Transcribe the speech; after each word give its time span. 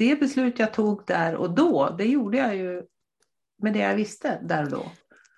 det 0.00 0.20
beslut 0.20 0.58
jag 0.58 0.74
tog 0.74 1.02
där 1.06 1.34
och 1.34 1.50
då, 1.50 1.94
det 1.98 2.04
gjorde 2.04 2.38
jag 2.38 2.56
ju 2.56 2.82
med 3.62 3.72
det 3.72 3.78
jag 3.78 3.94
visste 3.94 4.40
där 4.42 4.64
och 4.64 4.70
då. 4.70 4.92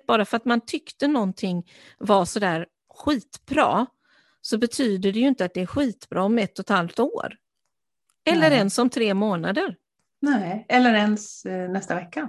Bara 0.07 0.25
för 0.25 0.37
att 0.37 0.45
man 0.45 0.61
tyckte 0.61 1.09
någonting 1.09 1.71
var 1.99 2.25
sådär 2.25 2.67
skitbra 2.95 3.87
så 4.41 4.59
betyder 4.59 5.13
det 5.13 5.19
ju 5.19 5.29
inte 5.29 5.45
att 5.45 5.55
det 5.55 5.61
är 5.61 5.67
skitbra 5.67 6.25
om 6.25 6.39
ett 6.39 6.59
och 6.59 6.65
ett 6.65 6.69
halvt 6.69 6.99
år. 6.99 7.37
Eller 8.25 8.51
Nej. 8.51 8.59
ens 8.59 8.79
om 8.79 8.91
tre 8.91 9.15
månader. 9.15 9.77
Nej, 10.21 10.67
eller 10.69 10.95
ens 10.95 11.47
eh, 11.47 11.71
nästa 11.71 11.95
vecka. 11.95 12.29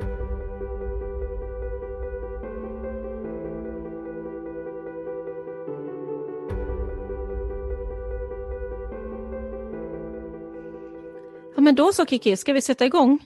Ja, 11.56 11.62
men 11.62 11.76
då 11.76 11.94
så 11.94 12.06
Kiki, 12.06 12.38
ska 12.38 12.54
vi 12.54 12.62
sätta 12.62 12.86
igång? 12.86 13.20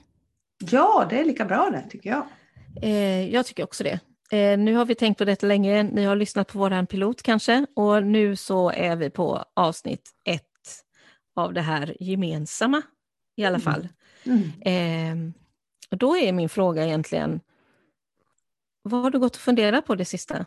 Ja, 0.70 1.06
det 1.10 1.20
är 1.20 1.24
lika 1.24 1.44
bra 1.44 1.70
det 1.70 1.84
tycker 1.90 2.10
jag. 2.10 2.26
Eh, 2.82 3.30
jag 3.30 3.46
tycker 3.46 3.64
också 3.64 3.84
det. 3.84 4.00
Eh, 4.30 4.58
nu 4.58 4.74
har 4.74 4.84
vi 4.84 4.94
tänkt 4.94 5.18
på 5.18 5.24
detta 5.24 5.46
länge, 5.46 5.82
ni 5.82 6.04
har 6.04 6.16
lyssnat 6.16 6.48
på 6.48 6.58
våran 6.58 6.86
pilot 6.86 7.22
kanske 7.22 7.66
och 7.76 8.02
nu 8.02 8.36
så 8.36 8.70
är 8.70 8.96
vi 8.96 9.10
på 9.10 9.44
avsnitt 9.54 10.10
ett 10.24 10.44
av 11.36 11.52
det 11.52 11.60
här 11.60 11.96
gemensamma 12.00 12.82
i 13.36 13.44
alla 13.44 13.58
mm. 13.58 13.60
fall. 13.60 13.88
Mm. 14.24 14.42
Eh, 14.60 15.34
och 15.90 15.96
då 15.96 16.16
är 16.16 16.32
min 16.32 16.48
fråga 16.48 16.86
egentligen, 16.86 17.40
vad 18.82 19.02
har 19.02 19.10
du 19.10 19.18
gått 19.18 19.36
och 19.36 19.42
funderat 19.42 19.86
på 19.86 19.94
det 19.94 20.04
sista? 20.04 20.46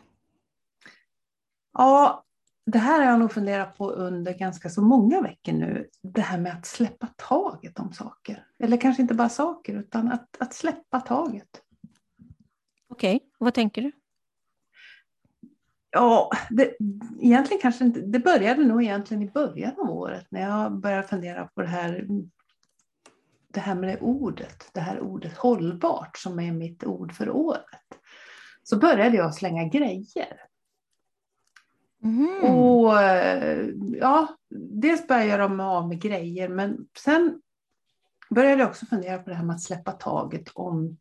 Ja, 1.73 2.23
det 2.65 2.79
här 2.79 2.99
har 2.99 3.11
jag 3.11 3.19
nog 3.19 3.31
funderat 3.31 3.77
på 3.77 3.91
under 3.91 4.33
ganska 4.33 4.69
så 4.69 4.81
många 4.81 5.21
veckor 5.21 5.53
nu. 5.53 5.89
Det 6.01 6.21
här 6.21 6.37
med 6.37 6.53
att 6.53 6.65
släppa 6.65 7.07
taget 7.17 7.79
om 7.79 7.93
saker. 7.93 8.45
Eller 8.59 8.77
kanske 8.77 9.01
inte 9.01 9.13
bara 9.13 9.29
saker, 9.29 9.73
utan 9.73 10.11
att, 10.11 10.37
att 10.39 10.53
släppa 10.53 10.99
taget. 10.99 11.61
Okej, 12.89 13.15
okay. 13.15 13.27
vad 13.37 13.53
tänker 13.53 13.81
du? 13.81 13.91
Ja, 15.91 16.29
det, 16.49 16.75
egentligen 17.19 17.61
kanske 17.61 17.85
inte, 17.85 18.01
det 18.01 18.19
började 18.19 18.65
nog 18.65 18.83
egentligen 18.83 19.23
i 19.23 19.31
början 19.31 19.73
av 19.77 19.89
året 19.89 20.27
när 20.29 20.41
jag 20.41 20.79
började 20.79 21.07
fundera 21.07 21.47
på 21.47 21.61
det 21.61 21.67
här, 21.67 22.07
det 23.53 23.59
här 23.59 23.75
med 23.75 23.89
det 23.89 23.99
ordet, 23.99 24.69
det 24.73 24.79
här 24.79 24.99
ordet 24.99 25.37
hållbart 25.37 26.17
som 26.17 26.39
är 26.39 26.51
mitt 26.51 26.83
ord 26.83 27.13
för 27.13 27.29
året. 27.29 27.63
Så 28.63 28.77
började 28.77 29.17
jag 29.17 29.35
slänga 29.35 29.63
grejer. 29.63 30.50
Mm. 32.03 32.43
Och 32.43 32.93
ja, 33.99 34.27
dels 34.79 35.07
började 35.07 35.49
mig 35.49 35.65
av 35.65 35.87
med 35.87 36.01
grejer 36.01 36.49
men 36.49 36.87
sen 36.97 37.41
började 38.29 38.61
jag 38.61 38.69
också 38.69 38.85
fundera 38.85 39.17
på 39.17 39.29
det 39.29 39.35
här 39.35 39.43
med 39.43 39.55
att 39.55 39.61
släppa 39.61 39.91
taget 39.91 40.49
om 40.53 40.97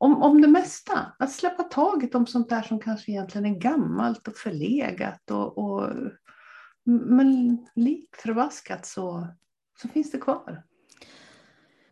om, 0.00 0.22
om 0.22 0.40
det 0.40 0.48
mesta. 0.48 1.12
Att 1.18 1.32
släppa 1.32 1.62
taget 1.62 2.14
om 2.14 2.26
sånt 2.26 2.48
där 2.48 2.62
som 2.62 2.80
kanske 2.80 3.12
egentligen 3.12 3.46
är 3.46 3.58
gammalt 3.58 4.28
och 4.28 4.36
förlegat. 4.36 5.30
Och, 5.30 5.58
och, 5.58 5.92
men 6.84 7.58
lik 7.74 8.16
förbaskat 8.16 8.86
så, 8.86 9.28
så 9.82 9.88
finns 9.88 10.10
det 10.10 10.18
kvar. 10.18 10.62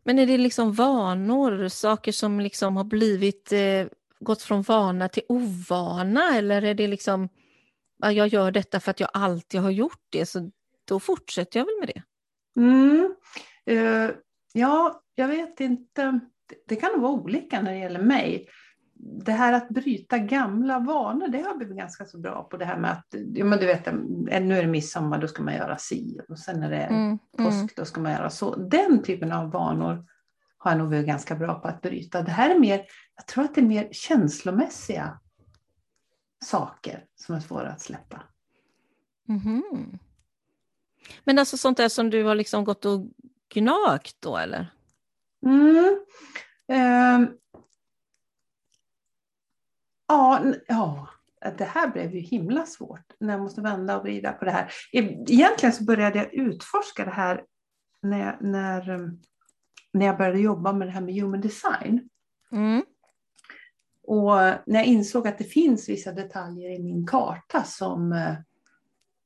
Men 0.04 0.18
är 0.18 0.26
det 0.26 0.38
liksom 0.38 0.72
vanor, 0.72 1.68
saker 1.68 2.12
som 2.12 2.40
liksom 2.40 2.76
har 2.76 2.84
blivit, 2.84 3.52
eh, 3.52 3.86
gått 4.20 4.42
från 4.42 4.62
vana 4.62 5.08
till 5.08 5.22
ovana 5.28 6.36
eller 6.36 6.62
är 6.62 6.74
det 6.74 6.88
liksom, 6.88 7.28
jag 8.00 8.28
gör 8.28 8.50
detta 8.50 8.80
för 8.80 8.90
att 8.90 9.00
jag 9.00 9.10
alltid 9.12 9.60
har 9.60 9.70
gjort 9.70 10.02
det 10.10 10.26
så 10.26 10.50
då 10.84 11.00
fortsätter 11.00 11.60
jag 11.60 11.64
väl 11.64 11.74
med 11.80 11.88
det? 11.88 12.02
Mm. 12.60 13.14
Uh, 13.70 14.10
ja, 14.52 15.02
jag 15.14 15.28
vet 15.28 15.60
inte 15.60 16.20
det 16.66 16.76
kan 16.76 16.92
nog 16.92 17.00
vara 17.00 17.12
olika 17.12 17.62
när 17.62 17.72
det 17.72 17.78
gäller 17.78 18.02
mig. 18.02 18.48
Det 19.00 19.32
här 19.32 19.52
att 19.52 19.68
bryta 19.68 20.18
gamla 20.18 20.78
vanor, 20.78 21.28
det 21.28 21.42
har 21.42 21.56
blivit 21.56 21.76
ganska 21.76 22.04
så 22.04 22.18
bra 22.18 22.48
på 22.50 22.56
det 22.56 22.64
här 22.64 22.78
med 22.78 22.92
att, 22.92 23.06
ja 23.34 23.44
men 23.44 23.58
du 23.58 23.66
vet, 23.66 23.86
nu 24.42 24.58
är 24.58 24.62
det 24.62 24.68
midsommar, 24.68 25.18
då 25.18 25.28
ska 25.28 25.42
man 25.42 25.54
göra 25.54 25.76
si 25.76 26.20
och 26.28 26.38
sen 26.38 26.62
är 26.62 26.70
det 26.70 26.76
mm, 26.76 27.06
mm. 27.06 27.18
påsk, 27.36 27.76
då 27.76 27.84
ska 27.84 28.00
man 28.00 28.12
göra 28.12 28.30
så. 28.30 28.56
Den 28.56 29.02
typen 29.02 29.32
av 29.32 29.50
vanor 29.50 30.04
har 30.58 30.70
jag 30.70 30.78
nog 30.78 30.88
varit 30.88 31.06
ganska 31.06 31.34
bra 31.34 31.54
på 31.54 31.68
att 31.68 31.82
bryta. 31.82 32.22
Det 32.22 32.30
här 32.30 32.54
är 32.54 32.58
mer, 32.58 32.82
jag 33.16 33.26
tror 33.26 33.44
att 33.44 33.54
det 33.54 33.60
är 33.60 33.66
mer 33.66 33.88
känslomässiga 33.92 35.20
saker 36.44 37.04
som 37.16 37.34
är 37.34 37.40
svåra 37.40 37.68
att 37.68 37.80
släppa. 37.80 38.22
Mm. 39.28 39.98
Men 41.24 41.38
alltså 41.38 41.56
sånt 41.56 41.76
där 41.76 41.88
som 41.88 42.10
du 42.10 42.24
har 42.24 42.34
liksom 42.34 42.64
gått 42.64 42.84
och 42.84 43.00
gnagt 43.54 44.16
då 44.20 44.36
eller? 44.36 44.74
Mm. 45.46 46.04
Eh. 46.68 47.30
Ja, 50.06 50.44
ja, 50.68 51.08
det 51.58 51.64
här 51.64 51.88
blev 51.88 52.14
ju 52.14 52.20
himla 52.20 52.66
svårt 52.66 53.12
när 53.20 53.32
jag 53.32 53.42
måste 53.42 53.60
vända 53.60 53.96
och 53.96 54.02
vrida 54.02 54.32
på 54.32 54.44
det 54.44 54.50
här. 54.50 54.72
Egentligen 54.92 55.72
så 55.72 55.84
började 55.84 56.18
jag 56.18 56.34
utforska 56.34 57.04
det 57.04 57.10
här 57.10 57.44
när, 58.02 58.38
när, 58.40 59.10
när 59.92 60.06
jag 60.06 60.18
började 60.18 60.40
jobba 60.40 60.72
med 60.72 60.88
det 60.88 60.92
här 60.92 61.00
med 61.00 61.14
human 61.14 61.40
design. 61.40 62.08
Mm. 62.52 62.84
Och 64.08 64.36
när 64.66 64.74
jag 64.74 64.84
insåg 64.84 65.28
att 65.28 65.38
det 65.38 65.44
finns 65.44 65.88
vissa 65.88 66.12
detaljer 66.12 66.70
i 66.70 66.82
min 66.82 67.06
karta 67.06 67.62
som, 67.62 68.12
eh, 68.12 68.34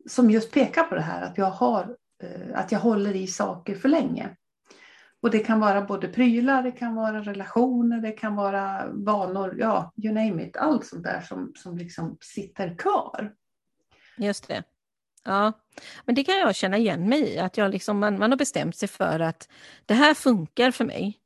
som 0.09 0.31
just 0.31 0.53
pekar 0.53 0.85
på 0.85 0.95
det 0.95 1.01
här, 1.01 1.23
att 1.23 1.39
jag, 1.39 1.51
har, 1.51 1.97
eh, 2.23 2.59
att 2.59 2.73
jag 2.73 2.79
håller 2.79 3.17
i 3.17 3.27
saker 3.27 3.75
för 3.75 3.89
länge. 3.89 4.37
Och 5.21 5.31
det 5.31 5.39
kan 5.39 5.61
vara 5.61 5.83
både 5.83 6.09
prylar, 6.09 6.63
det 6.63 6.71
kan 6.71 6.95
vara 6.95 7.21
relationer, 7.21 8.01
det 8.01 8.13
kan 8.13 8.37
vara 8.37 8.87
vanor, 8.93 9.57
ja, 9.59 9.93
you 9.97 10.15
name 10.15 10.47
it. 10.47 10.57
Allt 10.57 10.87
sånt 10.87 11.05
där 11.05 11.21
som, 11.21 11.53
som 11.57 11.77
liksom 11.77 12.19
sitter 12.21 12.79
kvar. 12.79 13.33
Just 14.17 14.49
det. 14.49 14.63
Ja, 15.25 15.53
men 16.05 16.15
det 16.15 16.25
kan 16.25 16.39
jag 16.39 16.55
känna 16.55 16.77
igen 16.77 17.09
mig 17.09 17.35
i, 17.35 17.39
att 17.39 17.57
jag 17.57 17.71
liksom, 17.71 17.99
man, 17.99 18.19
man 18.19 18.31
har 18.31 18.39
bestämt 18.39 18.77
sig 18.77 18.89
för 18.89 19.21
att 19.21 19.49
det 19.87 19.95
här 19.95 20.15
funkar 20.15 20.71
för 20.71 20.85
mig. 20.85 21.22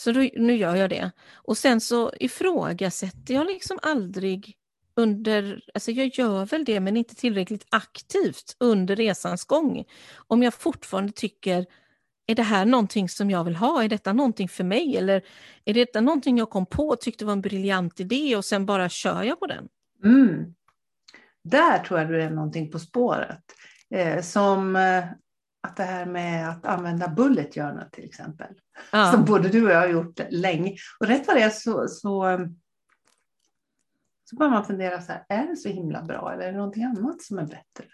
Så 0.00 0.12
då, 0.12 0.28
nu 0.36 0.56
gör 0.56 0.76
jag 0.76 0.90
det. 0.90 1.10
Och 1.34 1.58
sen 1.58 1.80
så 1.80 2.12
ifrågasätter 2.20 3.34
jag 3.34 3.46
liksom 3.46 3.78
aldrig 3.82 4.56
under, 4.96 5.62
alltså 5.74 5.90
jag 5.90 6.06
gör 6.06 6.46
väl 6.46 6.64
det 6.64 6.80
men 6.80 6.96
inte 6.96 7.14
tillräckligt 7.14 7.66
aktivt 7.70 8.56
under 8.60 8.96
resans 8.96 9.44
gång. 9.44 9.84
Om 10.16 10.42
jag 10.42 10.54
fortfarande 10.54 11.12
tycker 11.12 11.66
är 12.26 12.34
det 12.34 12.42
här 12.42 12.64
någonting 12.64 13.08
som 13.08 13.30
jag 13.30 13.44
vill 13.44 13.56
ha? 13.56 13.82
Är 13.84 13.88
detta 13.88 14.12
någonting 14.12 14.48
för 14.48 14.64
mig? 14.64 14.96
Eller 14.96 15.22
är 15.64 15.74
detta 15.74 16.00
någonting 16.00 16.38
jag 16.38 16.50
kom 16.50 16.66
på 16.66 16.88
och 16.88 17.00
tyckte 17.00 17.24
var 17.24 17.32
en 17.32 17.40
briljant 17.40 18.00
idé 18.00 18.36
och 18.36 18.44
sen 18.44 18.66
bara 18.66 18.88
kör 18.88 19.22
jag 19.22 19.40
på 19.40 19.46
den? 19.46 19.68
Mm. 20.04 20.54
Där 21.44 21.78
tror 21.78 22.00
jag 22.00 22.08
du 22.08 22.22
är 22.22 22.30
någonting 22.30 22.70
på 22.70 22.78
spåret. 22.78 23.44
Eh, 23.94 24.22
som 24.22 24.76
eh, 24.76 25.04
att 25.60 25.76
det 25.76 25.82
här 25.82 26.06
med 26.06 26.48
att 26.48 26.66
använda 26.66 27.08
bullet 27.08 27.54
journal 27.54 27.90
till 27.92 28.04
exempel. 28.04 28.54
Ja. 28.90 29.12
Som 29.12 29.24
både 29.24 29.48
du 29.48 29.64
och 29.64 29.70
jag 29.70 29.80
har 29.80 29.88
gjort 29.88 30.20
länge. 30.30 30.76
Och 31.00 31.06
rätt 31.06 31.26
vad 31.26 31.36
det 31.36 31.42
är 31.42 31.50
så, 31.50 31.88
så, 31.88 32.38
så 34.24 34.36
börjar 34.36 34.50
man 34.50 34.64
fundera 34.64 35.00
så 35.00 35.12
här, 35.12 35.24
är 35.28 35.46
det 35.46 35.56
så 35.56 35.68
himla 35.68 36.02
bra 36.02 36.32
eller 36.32 36.44
är 36.44 36.52
det 36.52 36.58
någonting 36.58 36.84
annat 36.84 37.22
som 37.22 37.38
är 37.38 37.46
bättre? 37.46 37.84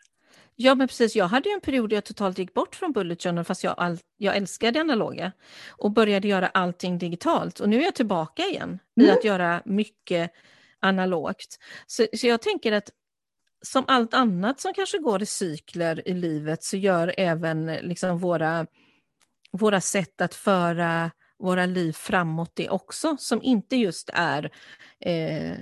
Ja, 0.58 0.74
men 0.74 0.88
precis. 0.88 1.16
Jag 1.16 1.28
hade 1.28 1.48
ju 1.48 1.52
en 1.52 1.60
period 1.60 1.90
där 1.90 1.96
jag 1.96 2.04
totalt 2.04 2.38
gick 2.38 2.54
bort 2.54 2.74
från 2.74 2.92
bullet 2.92 3.22
journal 3.22 3.44
fast 3.44 3.64
jag, 3.64 3.74
all, 3.76 3.98
jag 4.16 4.36
älskade 4.36 4.80
analoga 4.80 5.32
och 5.68 5.90
började 5.90 6.28
göra 6.28 6.46
allting 6.46 6.98
digitalt. 6.98 7.60
Och 7.60 7.68
nu 7.68 7.80
är 7.80 7.84
jag 7.84 7.94
tillbaka 7.94 8.42
igen 8.42 8.78
mm. 9.00 9.10
i 9.10 9.10
att 9.10 9.24
göra 9.24 9.62
mycket 9.64 10.32
analogt. 10.80 11.58
Så, 11.86 12.06
så 12.16 12.26
jag 12.26 12.42
tänker 12.42 12.72
att 12.72 12.90
som 13.62 13.84
allt 13.88 14.14
annat 14.14 14.60
som 14.60 14.74
kanske 14.74 14.98
går 14.98 15.22
i 15.22 15.26
cykler 15.26 16.08
i 16.08 16.14
livet 16.14 16.62
så 16.62 16.76
gör 16.76 17.14
även 17.16 17.66
liksom 17.66 18.18
våra, 18.18 18.66
våra 19.52 19.80
sätt 19.80 20.20
att 20.20 20.34
föra 20.34 21.10
våra 21.38 21.66
liv 21.66 21.92
framåt 21.92 22.50
det 22.54 22.68
också, 22.68 23.16
som 23.18 23.42
inte 23.42 23.76
just 23.76 24.10
är 24.12 24.50
eh, 25.00 25.56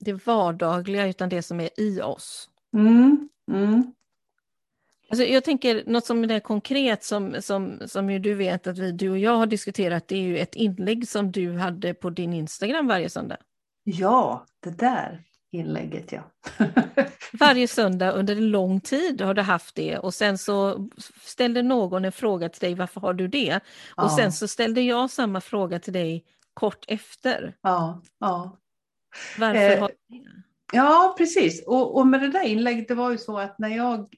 det 0.00 0.26
vardagliga 0.26 1.06
utan 1.06 1.28
det 1.28 1.42
som 1.42 1.60
är 1.60 1.80
i 1.80 2.00
oss. 2.00 2.50
Mm, 2.74 3.28
mm. 3.52 3.94
Alltså 5.08 5.24
jag 5.24 5.44
tänker 5.44 5.84
något 5.86 6.06
som 6.06 6.24
är 6.24 6.40
konkret 6.40 7.04
som, 7.04 7.36
som, 7.40 7.78
som 7.86 8.10
ju 8.10 8.18
du 8.18 8.34
vet 8.34 8.66
att 8.66 8.78
vi, 8.78 8.92
du 8.92 9.10
och 9.10 9.18
jag 9.18 9.36
har 9.36 9.46
diskuterat, 9.46 10.08
det 10.08 10.16
är 10.16 10.22
ju 10.22 10.38
ett 10.38 10.54
inlägg 10.54 11.08
som 11.08 11.32
du 11.32 11.58
hade 11.58 11.94
på 11.94 12.10
din 12.10 12.32
Instagram 12.32 12.86
varje 12.86 13.10
söndag. 13.10 13.36
Ja, 13.84 14.46
det 14.60 14.70
där 14.70 15.24
inlägget 15.52 16.12
ja. 16.12 16.22
varje 17.32 17.68
söndag 17.68 18.12
under 18.12 18.36
en 18.36 18.50
lång 18.50 18.80
tid 18.80 19.20
har 19.20 19.34
du 19.34 19.42
haft 19.42 19.74
det 19.74 19.98
och 19.98 20.14
sen 20.14 20.38
så 20.38 20.88
ställde 21.22 21.62
någon 21.62 22.04
en 22.04 22.12
fråga 22.12 22.48
till 22.48 22.60
dig, 22.60 22.74
varför 22.74 23.00
har 23.00 23.14
du 23.14 23.28
det? 23.28 23.60
Ja. 23.96 24.04
Och 24.04 24.10
sen 24.10 24.32
så 24.32 24.48
ställde 24.48 24.80
jag 24.80 25.10
samma 25.10 25.40
fråga 25.40 25.78
till 25.78 25.92
dig 25.92 26.24
kort 26.54 26.84
efter. 26.88 27.56
Ja, 27.62 28.02
ja. 28.18 28.56
Varför 29.38 29.70
eh, 29.70 29.80
har 29.80 29.88
du 29.88 30.18
det? 30.18 30.30
Ja, 30.72 31.14
precis. 31.18 31.66
Och, 31.66 31.96
och 31.96 32.06
med 32.06 32.20
det 32.20 32.28
där 32.28 32.44
inlägget, 32.44 32.88
det 32.88 32.94
var 32.94 33.10
ju 33.10 33.18
så 33.18 33.38
att 33.38 33.58
när 33.58 33.68
jag 33.68 34.08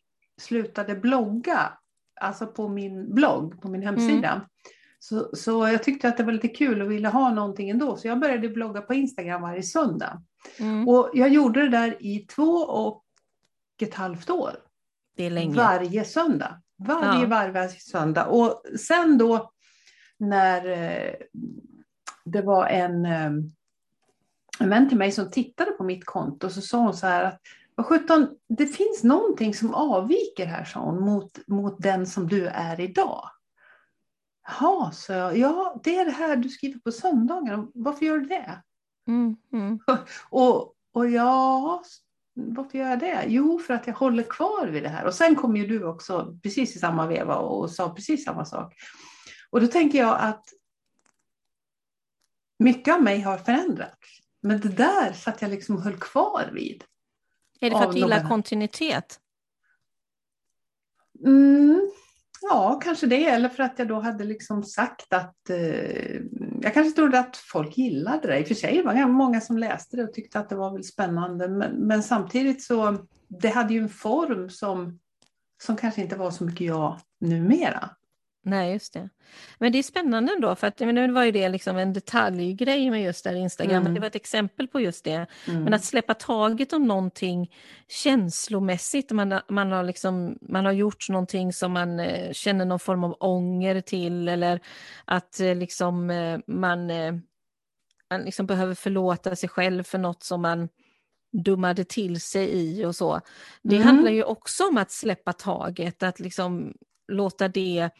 slutade 0.40 0.94
blogga 0.94 1.72
alltså 2.20 2.46
på 2.46 2.68
min 2.68 3.14
blogg, 3.14 3.60
på 3.62 3.68
min 3.68 3.82
hemsida. 3.82 4.30
Mm. 4.30 4.46
Så, 5.02 5.30
så 5.32 5.68
jag 5.68 5.82
tyckte 5.82 6.08
att 6.08 6.16
det 6.16 6.22
var 6.22 6.32
lite 6.32 6.48
kul 6.48 6.82
och 6.82 6.90
ville 6.90 7.08
ha 7.08 7.32
någonting 7.32 7.70
ändå. 7.70 7.96
Så 7.96 8.08
jag 8.08 8.20
började 8.20 8.48
blogga 8.48 8.80
på 8.80 8.94
Instagram 8.94 9.42
varje 9.42 9.62
söndag. 9.62 10.22
Mm. 10.58 10.88
Och 10.88 11.10
jag 11.14 11.28
gjorde 11.28 11.62
det 11.62 11.68
där 11.68 11.96
i 12.00 12.18
två 12.18 12.52
och 12.56 13.04
ett 13.82 13.94
halvt 13.94 14.30
år. 14.30 14.52
Det 15.16 15.24
är 15.24 15.30
länge. 15.30 15.56
Varje 15.56 16.04
söndag. 16.04 16.62
Varje, 16.76 17.20
ja. 17.20 17.26
varje 17.26 17.68
söndag. 17.68 18.26
Och 18.26 18.62
sen 18.78 19.18
då 19.18 19.52
när 20.18 20.66
eh, 20.70 21.14
det 22.24 22.42
var 22.42 22.66
en, 22.66 23.04
eh, 23.04 23.30
en 24.58 24.70
vän 24.70 24.88
till 24.88 24.98
mig 24.98 25.12
som 25.12 25.30
tittade 25.30 25.70
på 25.70 25.84
mitt 25.84 26.04
konto 26.04 26.50
så 26.50 26.60
sa 26.60 26.78
hon 26.78 26.94
så 26.94 27.06
här 27.06 27.24
att 27.24 27.40
vad 27.74 27.86
sjutton, 27.86 28.28
det 28.48 28.66
finns 28.66 29.02
någonting 29.02 29.54
som 29.54 29.74
avviker 29.74 30.46
här, 30.46 30.64
sa 30.64 30.80
hon, 30.80 31.00
mot, 31.00 31.38
mot 31.46 31.82
den 31.82 32.06
som 32.06 32.28
du 32.28 32.46
är 32.46 32.80
idag. 32.80 33.28
Jaha, 34.46 34.92
så 34.92 35.12
jag. 35.12 35.36
Ja, 35.36 35.80
det 35.84 35.96
är 35.96 36.04
det 36.04 36.10
här 36.10 36.36
du 36.36 36.48
skriver 36.48 36.80
på 36.80 36.92
söndagar. 36.92 37.66
Varför 37.74 38.06
gör 38.06 38.18
du 38.18 38.26
det? 38.26 38.62
Mm, 39.06 39.36
mm. 39.52 39.78
och, 40.30 40.74
och 40.92 41.10
ja, 41.10 41.82
varför 42.34 42.78
gör 42.78 42.88
jag 42.88 42.98
det? 42.98 43.24
Jo, 43.26 43.58
för 43.58 43.74
att 43.74 43.86
jag 43.86 43.94
håller 43.94 44.22
kvar 44.22 44.66
vid 44.66 44.82
det 44.82 44.88
här. 44.88 45.04
Och 45.04 45.14
sen 45.14 45.36
kom 45.36 45.56
ju 45.56 45.66
du 45.66 45.84
också 45.84 46.38
precis 46.42 46.76
i 46.76 46.78
samma 46.78 47.06
veva 47.06 47.36
och 47.36 47.70
sa 47.70 47.94
precis 47.94 48.24
samma 48.24 48.44
sak. 48.44 48.74
Och 49.50 49.60
då 49.60 49.66
tänker 49.66 49.98
jag 49.98 50.20
att 50.20 50.44
mycket 52.58 52.94
av 52.94 53.02
mig 53.02 53.20
har 53.20 53.38
förändrats. 53.38 54.20
Men 54.40 54.60
det 54.60 54.68
där 54.68 55.12
satt 55.12 55.42
jag 55.42 55.50
liksom 55.50 55.82
höll 55.82 55.96
kvar 55.96 56.50
vid. 56.52 56.84
Är 57.60 57.70
det 57.70 57.76
för 57.76 57.84
att 57.84 57.92
du 57.92 57.98
gillar 57.98 58.28
kontinuitet? 58.28 59.20
Mm, 61.24 61.90
ja, 62.42 62.80
kanske 62.84 63.06
det. 63.06 63.24
Eller 63.26 63.48
för 63.48 63.62
att 63.62 63.78
jag 63.78 63.88
då 63.88 64.00
hade 64.00 64.24
liksom 64.24 64.62
sagt 64.62 65.12
att 65.12 65.50
eh, 65.50 66.20
jag 66.60 66.74
kanske 66.74 66.90
trodde 66.90 67.18
att 67.18 67.36
folk 67.36 67.78
gillade 67.78 68.28
det. 68.28 68.38
I 68.38 68.42
och 68.42 68.48
för 68.48 68.54
sig 68.54 68.82
var 68.82 68.94
det 68.94 69.06
många 69.06 69.40
som 69.40 69.58
läste 69.58 69.96
det 69.96 70.04
och 70.04 70.12
tyckte 70.12 70.38
att 70.38 70.48
det 70.48 70.56
var 70.56 70.72
väl 70.72 70.84
spännande. 70.84 71.48
Men, 71.48 71.70
men 71.72 72.02
samtidigt 72.02 72.62
så 72.62 72.98
det 73.28 73.48
hade 73.48 73.74
ju 73.74 73.80
en 73.80 73.88
form 73.88 74.50
som, 74.50 74.98
som 75.62 75.76
kanske 75.76 76.02
inte 76.02 76.16
var 76.16 76.30
så 76.30 76.44
mycket 76.44 76.66
jag 76.66 77.00
numera. 77.20 77.90
Nej, 78.44 78.72
just 78.72 78.92
det. 78.92 79.08
Men 79.58 79.72
det 79.72 79.78
är 79.78 79.82
spännande 79.82 80.32
ändå, 80.32 80.54
för 80.54 80.66
att 80.66 80.80
men 80.80 80.94
nu 80.94 81.12
var 81.12 81.24
ju 81.24 81.32
det 81.32 81.48
liksom 81.48 81.76
en 81.76 81.92
detaljgrej 81.92 82.90
med 82.90 83.02
just 83.02 83.24
där 83.24 83.34
Instagram, 83.34 83.70
mm. 83.70 83.84
men 83.84 83.94
det 83.94 84.00
var 84.00 84.06
ett 84.06 84.14
exempel 84.14 84.68
på 84.68 84.80
just 84.80 85.04
det. 85.04 85.26
Mm. 85.48 85.64
Men 85.64 85.74
att 85.74 85.84
släppa 85.84 86.14
taget 86.14 86.72
om 86.72 86.86
någonting 86.86 87.54
känslomässigt, 87.88 89.10
man, 89.10 89.40
man, 89.48 89.72
har 89.72 89.84
liksom, 89.84 90.38
man 90.40 90.64
har 90.64 90.72
gjort 90.72 91.08
någonting 91.08 91.52
som 91.52 91.72
man 91.72 92.00
eh, 92.00 92.32
känner 92.32 92.64
någon 92.64 92.78
form 92.78 93.04
av 93.04 93.16
ånger 93.20 93.80
till, 93.80 94.28
eller 94.28 94.60
att 95.04 95.40
eh, 95.40 95.54
liksom, 95.54 96.10
eh, 96.10 96.38
man, 96.46 96.86
man 98.10 98.24
liksom 98.24 98.46
behöver 98.46 98.74
förlåta 98.74 99.36
sig 99.36 99.48
själv 99.48 99.82
för 99.82 99.98
något 99.98 100.22
som 100.22 100.42
man 100.42 100.68
dummade 101.44 101.84
till 101.84 102.20
sig 102.20 102.48
i 102.52 102.84
och 102.84 102.96
så. 102.96 103.20
Det 103.62 103.76
mm. 103.76 103.88
handlar 103.88 104.10
ju 104.10 104.24
också 104.24 104.68
om 104.68 104.76
att 104.76 104.90
släppa 104.90 105.32
taget, 105.32 106.02
att 106.02 106.20
liksom 106.20 106.74
låta 107.12 107.48
det 107.48 107.90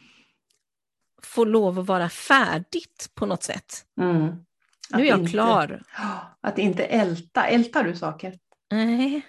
får 1.26 1.46
lov 1.46 1.78
att 1.78 1.86
vara 1.86 2.08
färdigt 2.08 3.10
på 3.14 3.26
något 3.26 3.42
sätt. 3.42 3.84
Mm. 4.00 4.44
Nu 4.90 5.02
är 5.02 5.08
jag 5.08 5.19
inte, 5.19 5.30
klar. 5.30 5.82
Att 6.40 6.58
inte 6.58 6.84
älta. 6.84 7.46
Ältar 7.46 7.84
du 7.84 7.96
saker? 7.96 8.38
Nej, 8.70 9.22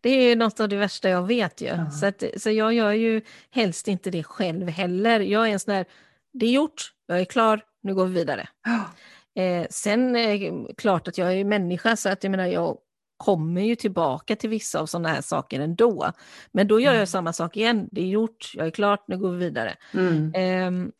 det 0.00 0.10
är 0.10 0.36
något 0.36 0.60
av 0.60 0.68
det 0.68 0.76
värsta 0.76 1.08
jag 1.08 1.26
vet 1.26 1.60
ju. 1.60 1.68
Mm. 1.68 1.90
Så, 1.90 2.06
att, 2.06 2.24
så 2.36 2.50
jag 2.50 2.74
gör 2.74 2.92
ju 2.92 3.22
helst 3.50 3.88
inte 3.88 4.10
det 4.10 4.22
själv 4.24 4.68
heller. 4.68 5.20
Jag 5.20 5.48
är 5.48 5.52
en 5.52 5.60
sån 5.60 5.74
där, 5.74 5.84
det 6.32 6.46
är 6.46 6.50
gjort, 6.50 6.92
jag 7.06 7.20
är 7.20 7.24
klar, 7.24 7.60
nu 7.82 7.94
går 7.94 8.06
vi 8.06 8.14
vidare. 8.14 8.48
Eh, 9.36 9.66
sen 9.70 10.16
är 10.16 10.38
det 10.38 10.74
klart 10.74 11.08
att 11.08 11.18
jag 11.18 11.32
är 11.32 11.44
människa 11.44 11.96
så 11.96 12.08
att 12.08 12.24
jag 12.24 12.30
menar 12.30 12.46
jag 12.46 12.78
kommer 13.16 13.62
ju 13.62 13.76
tillbaka 13.76 14.36
till 14.36 14.50
vissa 14.50 14.80
av 14.80 14.86
sådana 14.86 15.08
här 15.08 15.20
saker 15.20 15.60
ändå. 15.60 16.12
Men 16.52 16.68
då 16.68 16.80
gör 16.80 16.90
jag 16.90 16.94
mm. 16.94 17.06
samma 17.06 17.32
sak 17.32 17.56
igen, 17.56 17.88
det 17.92 18.00
är 18.00 18.06
gjort, 18.06 18.52
jag 18.54 18.66
är 18.66 18.70
klart, 18.70 19.04
nu 19.08 19.18
går 19.18 19.30
vi 19.30 19.38
vidare. 19.38 19.76
Mm. 19.94 20.34
Eh, 20.34 20.92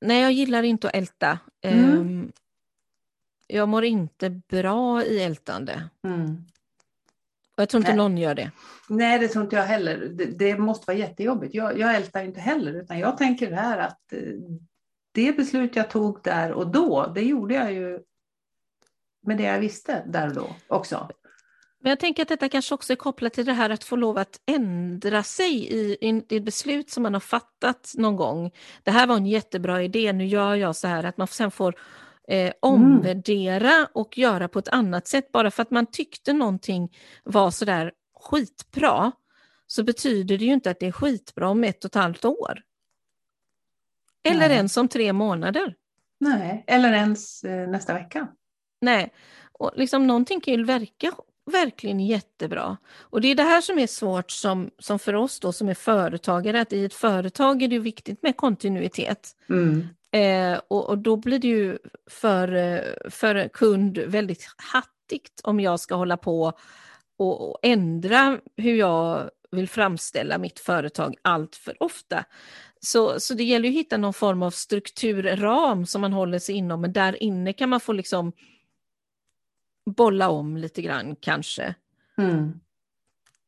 nej, 0.00 0.22
jag 0.22 0.32
gillar 0.32 0.62
inte 0.62 0.88
att 0.88 0.94
älta. 0.94 1.38
Mm. 1.62 1.98
Um, 1.98 2.32
jag 3.46 3.68
mår 3.68 3.84
inte 3.84 4.30
bra 4.30 5.04
i 5.04 5.22
ältande. 5.22 5.88
Mm. 6.04 6.44
Och 7.56 7.62
jag 7.62 7.68
tror 7.68 7.80
inte 7.80 7.90
nej. 7.90 7.96
någon 7.96 8.18
gör 8.18 8.34
det. 8.34 8.50
Nej, 8.88 9.18
det 9.18 9.28
tror 9.28 9.44
inte 9.44 9.56
jag 9.56 9.62
heller. 9.62 9.98
Det, 9.98 10.24
det 10.24 10.58
måste 10.58 10.84
vara 10.86 10.98
jättejobbigt. 10.98 11.54
Jag, 11.54 11.78
jag 11.78 11.94
ältar 11.94 12.24
inte 12.24 12.40
heller, 12.40 12.72
utan 12.72 12.98
jag 12.98 13.18
tänker 13.18 13.52
här 13.52 13.78
att 13.78 14.12
eh, 14.12 14.20
det 15.12 15.32
beslut 15.32 15.76
jag 15.76 15.90
tog 15.90 16.20
där 16.22 16.52
och 16.52 16.66
då, 16.66 17.12
det 17.14 17.22
gjorde 17.22 17.54
jag 17.54 17.72
ju 17.72 18.00
med 19.20 19.36
det 19.36 19.42
jag 19.42 19.60
visste 19.60 20.04
där 20.06 20.28
och 20.28 20.34
då 20.34 20.56
också. 20.66 21.10
Men 21.80 21.90
jag 21.90 22.00
tänker 22.00 22.22
att 22.22 22.28
detta 22.28 22.48
kanske 22.48 22.74
också 22.74 22.92
är 22.92 22.96
kopplat 22.96 23.32
till 23.32 23.46
det 23.46 23.52
här 23.52 23.70
att 23.70 23.84
få 23.84 23.96
lov 23.96 24.18
att 24.18 24.40
ändra 24.46 25.22
sig 25.22 25.66
i, 25.66 25.96
i, 26.00 26.24
i 26.28 26.36
ett 26.36 26.44
beslut 26.44 26.90
som 26.90 27.02
man 27.02 27.14
har 27.14 27.20
fattat 27.20 27.92
någon 27.96 28.16
gång. 28.16 28.50
Det 28.82 28.90
här 28.90 29.06
var 29.06 29.16
en 29.16 29.26
jättebra 29.26 29.82
idé, 29.82 30.12
nu 30.12 30.26
gör 30.26 30.54
jag 30.54 30.76
så 30.76 30.88
här, 30.88 31.04
att 31.04 31.16
man 31.16 31.26
sen 31.26 31.50
får 31.50 31.74
eh, 32.28 32.52
omvärdera 32.60 33.72
mm. 33.72 33.86
och 33.94 34.18
göra 34.18 34.48
på 34.48 34.58
ett 34.58 34.68
annat 34.68 35.06
sätt. 35.06 35.32
Bara 35.32 35.50
för 35.50 35.62
att 35.62 35.70
man 35.70 35.86
tyckte 35.86 36.32
någonting 36.32 36.96
var 37.24 37.50
så 37.50 37.64
där 37.64 37.92
skitbra, 38.20 39.12
så 39.66 39.84
betyder 39.84 40.38
det 40.38 40.44
ju 40.44 40.52
inte 40.52 40.70
att 40.70 40.80
det 40.80 40.86
är 40.86 40.92
skitbra 40.92 41.48
om 41.48 41.64
ett 41.64 41.84
och 41.84 41.88
ett 41.88 41.94
halvt 41.94 42.24
år. 42.24 42.62
Eller 44.28 44.48
Nej. 44.48 44.56
ens 44.56 44.76
om 44.76 44.88
tre 44.88 45.12
månader. 45.12 45.74
Nej, 46.20 46.64
eller 46.66 46.92
ens 46.92 47.44
eh, 47.44 47.68
nästa 47.68 47.94
vecka. 47.94 48.28
Nej, 48.80 49.12
och 49.52 49.72
liksom 49.76 50.06
någonting 50.06 50.40
kan 50.40 50.54
ju 50.54 50.64
verka 50.64 51.12
verkligen 51.48 52.00
jättebra. 52.00 52.76
Och 53.00 53.20
det 53.20 53.28
är 53.28 53.34
det 53.34 53.42
här 53.42 53.60
som 53.60 53.78
är 53.78 53.86
svårt 53.86 54.30
som, 54.30 54.70
som 54.78 54.98
för 54.98 55.14
oss 55.14 55.40
då 55.40 55.52
som 55.52 55.68
är 55.68 55.74
företagare, 55.74 56.60
att 56.60 56.72
i 56.72 56.84
ett 56.84 56.94
företag 56.94 57.62
är 57.62 57.68
det 57.68 57.78
viktigt 57.78 58.22
med 58.22 58.36
kontinuitet. 58.36 59.36
Mm. 59.48 59.88
Eh, 60.12 60.60
och, 60.68 60.88
och, 60.88 60.98
då 60.98 61.16
blir 61.16 61.38
det 61.38 61.48
ju 61.48 61.78
för, 62.10 63.10
för 63.10 63.48
kund 63.48 63.98
väldigt 63.98 64.46
hattigt 64.72 65.40
om 65.42 65.60
jag 65.60 65.80
ska 65.80 65.94
hålla 65.94 66.16
på 66.16 66.52
och, 67.18 67.50
och 67.50 67.58
ändra 67.62 68.38
hur 68.56 68.74
jag 68.74 69.30
vill 69.50 69.68
framställa 69.68 70.38
mitt 70.38 70.58
företag 70.58 71.14
allt 71.22 71.56
för 71.56 71.82
ofta. 71.82 72.24
Så, 72.80 73.20
så 73.20 73.34
det 73.34 73.44
gäller 73.44 73.68
att 73.68 73.74
hitta 73.74 73.96
någon 73.96 74.14
form 74.14 74.42
av 74.42 74.50
strukturram 74.50 75.86
som 75.86 76.00
man 76.00 76.12
håller 76.12 76.38
sig 76.38 76.54
inom, 76.54 76.80
men 76.80 76.92
där 76.92 77.22
inne 77.22 77.52
kan 77.52 77.68
man 77.68 77.80
få 77.80 77.92
liksom 77.92 78.32
bolla 79.96 80.28
om 80.28 80.56
lite 80.56 80.82
grann 80.82 81.16
kanske. 81.20 81.74
Mm. 82.18 82.60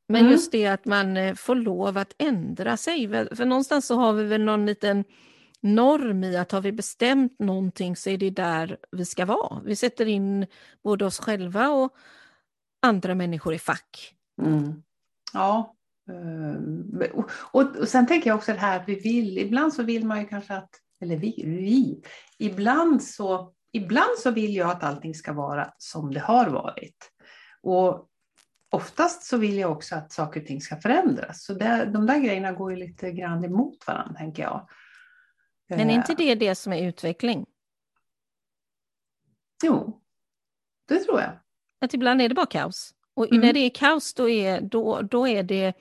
Men 0.08 0.20
mm. 0.20 0.32
just 0.32 0.52
det 0.52 0.66
att 0.66 0.84
man 0.84 1.16
eh, 1.16 1.34
får 1.34 1.54
lov 1.54 1.98
att 1.98 2.14
ändra 2.18 2.76
sig, 2.76 3.08
för 3.08 3.44
någonstans 3.44 3.86
så 3.86 3.94
har 3.94 4.12
vi 4.12 4.24
väl 4.24 4.44
någon 4.44 4.66
liten 4.66 5.04
norm 5.60 6.24
i 6.24 6.36
att 6.36 6.52
har 6.52 6.60
vi 6.60 6.72
bestämt 6.72 7.38
någonting 7.38 7.96
så 7.96 8.10
är 8.10 8.18
det 8.18 8.30
där 8.30 8.76
vi 8.90 9.04
ska 9.04 9.24
vara. 9.24 9.60
Vi 9.64 9.76
sätter 9.76 10.06
in 10.06 10.46
både 10.82 11.04
oss 11.04 11.18
själva 11.18 11.68
och 11.68 11.96
andra 12.82 13.14
människor 13.14 13.54
i 13.54 13.58
fack. 13.58 14.14
Mm. 14.42 14.82
Ja, 15.32 15.74
ehm, 16.10 17.02
och, 17.12 17.30
och, 17.52 17.88
sen 17.88 18.06
tänker 18.06 18.30
jag 18.30 18.36
också 18.36 18.52
det 18.52 18.58
här 18.58 18.80
att 18.80 18.88
vi 18.88 18.94
vill, 18.94 19.38
ibland 19.38 19.74
så 19.74 19.82
vill 19.82 20.06
man 20.06 20.20
ju 20.20 20.26
kanske 20.26 20.54
att, 20.54 20.70
eller 21.00 21.16
vi, 21.16 21.42
vi 21.46 22.02
ibland 22.38 23.02
så 23.02 23.52
ibland 23.72 24.18
så 24.18 24.30
vill 24.30 24.56
jag 24.56 24.70
att 24.70 24.84
allting 24.84 25.14
ska 25.14 25.32
vara 25.32 25.72
som 25.78 26.14
det 26.14 26.20
har 26.20 26.46
varit. 26.46 27.12
Och 27.62 28.08
oftast 28.70 29.22
så 29.22 29.36
vill 29.36 29.58
jag 29.58 29.72
också 29.72 29.94
att 29.94 30.12
saker 30.12 30.40
och 30.40 30.46
ting 30.46 30.60
ska 30.60 30.76
förändras. 30.76 31.44
Så 31.44 31.54
det, 31.54 31.84
de 31.84 32.06
där 32.06 32.18
grejerna 32.18 32.52
går 32.52 32.70
ju 32.70 32.76
lite 32.76 33.12
grann 33.12 33.44
emot 33.44 33.86
varandra, 33.86 34.14
tänker 34.14 34.42
jag. 34.42 34.68
Men 35.68 35.90
är 35.90 35.94
inte 35.94 36.14
det 36.14 36.34
det 36.34 36.54
som 36.54 36.72
är 36.72 36.88
utveckling? 36.88 37.46
Jo, 39.64 40.00
det 40.88 40.98
tror 40.98 41.20
jag. 41.20 41.30
Att 41.80 41.94
ibland 41.94 42.22
är 42.22 42.28
det 42.28 42.34
bara 42.34 42.46
kaos. 42.46 42.94
Och 43.14 43.30
mm. 43.30 43.40
när 43.40 43.52
det 43.52 43.60
är 43.60 43.70
kaos 43.70 44.14
då 44.14 44.28
är, 44.28 44.60
då, 44.60 45.02
då 45.02 45.28
är 45.28 45.42
det 45.42 45.72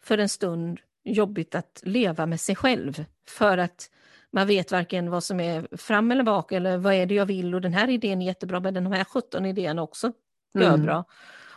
för 0.00 0.18
en 0.18 0.28
stund 0.28 0.80
jobbigt 1.04 1.54
att 1.54 1.80
leva 1.84 2.26
med 2.26 2.40
sig 2.40 2.56
själv. 2.56 3.04
För 3.28 3.58
att 3.58 3.90
man 4.34 4.46
vet 4.46 4.72
varken 4.72 5.10
vad 5.10 5.24
som 5.24 5.40
är 5.40 5.76
fram 5.76 6.10
eller 6.10 6.22
bak 6.22 6.52
eller 6.52 6.78
vad 6.78 6.94
är 6.94 7.06
det 7.06 7.14
jag 7.14 7.26
vill 7.26 7.54
och 7.54 7.60
den 7.60 7.72
här 7.72 7.90
idén 7.90 8.22
är 8.22 8.26
jättebra 8.26 8.60
men 8.60 8.74
den 8.74 8.92
här 8.92 9.04
17 9.04 9.46
idén 9.46 9.78
också 9.78 10.12
gör 10.58 10.68
mm. 10.68 10.82
bra. 10.82 11.04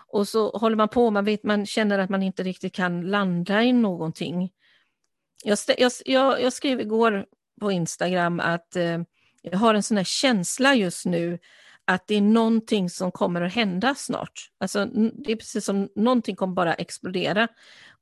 Och 0.08 0.28
så 0.28 0.50
håller 0.50 0.76
man 0.76 0.90
på, 0.90 1.12
man, 1.12 1.26
vet, 1.26 1.44
man 1.44 1.66
känner 1.66 2.00
att 2.00 2.10
man 2.10 2.24
inte 2.24 2.44
riktigt 2.44 2.76
kan 2.76 3.02
landa 3.02 3.64
i 3.64 3.74
någonting. 3.74 4.52
Jag, 5.44 5.58
jag, 5.78 5.92
jag, 6.06 6.42
jag 6.42 6.54
skrev 6.54 6.82
igår 6.82 7.26
på 7.62 7.72
Instagram 7.72 8.40
att 8.40 8.76
eh, 8.76 9.02
jag 9.42 9.58
har 9.58 9.74
en 9.74 9.84
sån 9.84 9.98
här 9.98 10.04
känsla 10.04 10.76
just 10.76 11.06
nu 11.06 11.40
att 11.86 12.08
det 12.08 12.16
är 12.16 12.22
någonting 12.22 12.90
som 12.90 13.12
kommer 13.12 13.42
att 13.42 13.54
hända 13.54 13.96
snart. 13.96 14.52
Alltså, 14.60 14.86
det 14.86 15.32
är 15.32 15.36
precis 15.36 15.66
som 15.66 15.90
någonting 15.96 16.36
kommer 16.36 16.54
bara 16.54 16.74
explodera. 16.74 17.48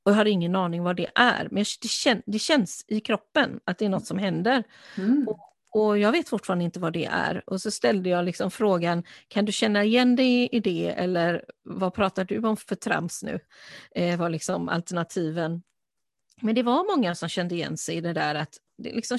Och 0.06 0.12
jag 0.12 0.16
har 0.16 0.24
ingen 0.24 0.56
aning 0.56 0.82
vad 0.82 0.96
det 0.96 1.10
är, 1.14 1.48
men 1.50 1.64
det, 1.82 1.88
kän 1.88 2.22
det 2.26 2.38
känns 2.38 2.84
i 2.88 3.00
kroppen 3.00 3.60
att 3.64 3.78
det 3.78 3.84
är 3.84 3.88
något 3.88 4.06
som 4.06 4.18
händer. 4.18 4.64
Mm. 4.96 5.28
Och, 5.28 5.38
och 5.72 5.98
jag 5.98 6.12
vet 6.12 6.28
fortfarande 6.28 6.64
inte 6.64 6.80
vad 6.80 6.92
det 6.92 7.04
är. 7.04 7.42
Och 7.46 7.60
så 7.60 7.70
ställde 7.70 8.08
jag 8.08 8.24
liksom 8.24 8.50
frågan, 8.50 9.02
kan 9.28 9.44
du 9.44 9.52
känna 9.52 9.84
igen 9.84 10.16
dig 10.16 10.48
i 10.52 10.60
det 10.60 10.88
eller 10.88 11.44
vad 11.62 11.94
pratar 11.94 12.24
du 12.24 12.38
om 12.38 12.56
för 12.56 12.74
trams 12.74 13.22
nu? 13.22 13.40
Eh, 13.94 14.18
var 14.18 14.30
liksom 14.30 14.68
alternativen. 14.68 15.62
Men 16.40 16.54
det 16.54 16.62
var 16.62 16.96
många 16.96 17.14
som 17.14 17.28
kände 17.28 17.54
igen 17.54 17.76
sig 17.76 17.96
i 17.96 18.00
det 18.00 18.12
där 18.12 18.34
att 18.34 18.56
det 18.78 18.92
liksom, 18.92 19.18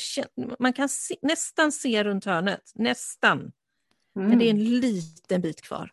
man 0.60 0.74
kan 0.74 0.90
se, 0.90 1.16
nästan 1.22 1.72
se 1.72 2.04
runt 2.04 2.26
hörnet, 2.26 2.72
nästan. 2.76 3.40
Mm. 4.16 4.30
Men 4.30 4.40
det 4.40 4.46
är 4.46 4.50
en 4.50 4.80
liten 4.80 5.42
bit 5.42 5.62
kvar. 5.62 5.92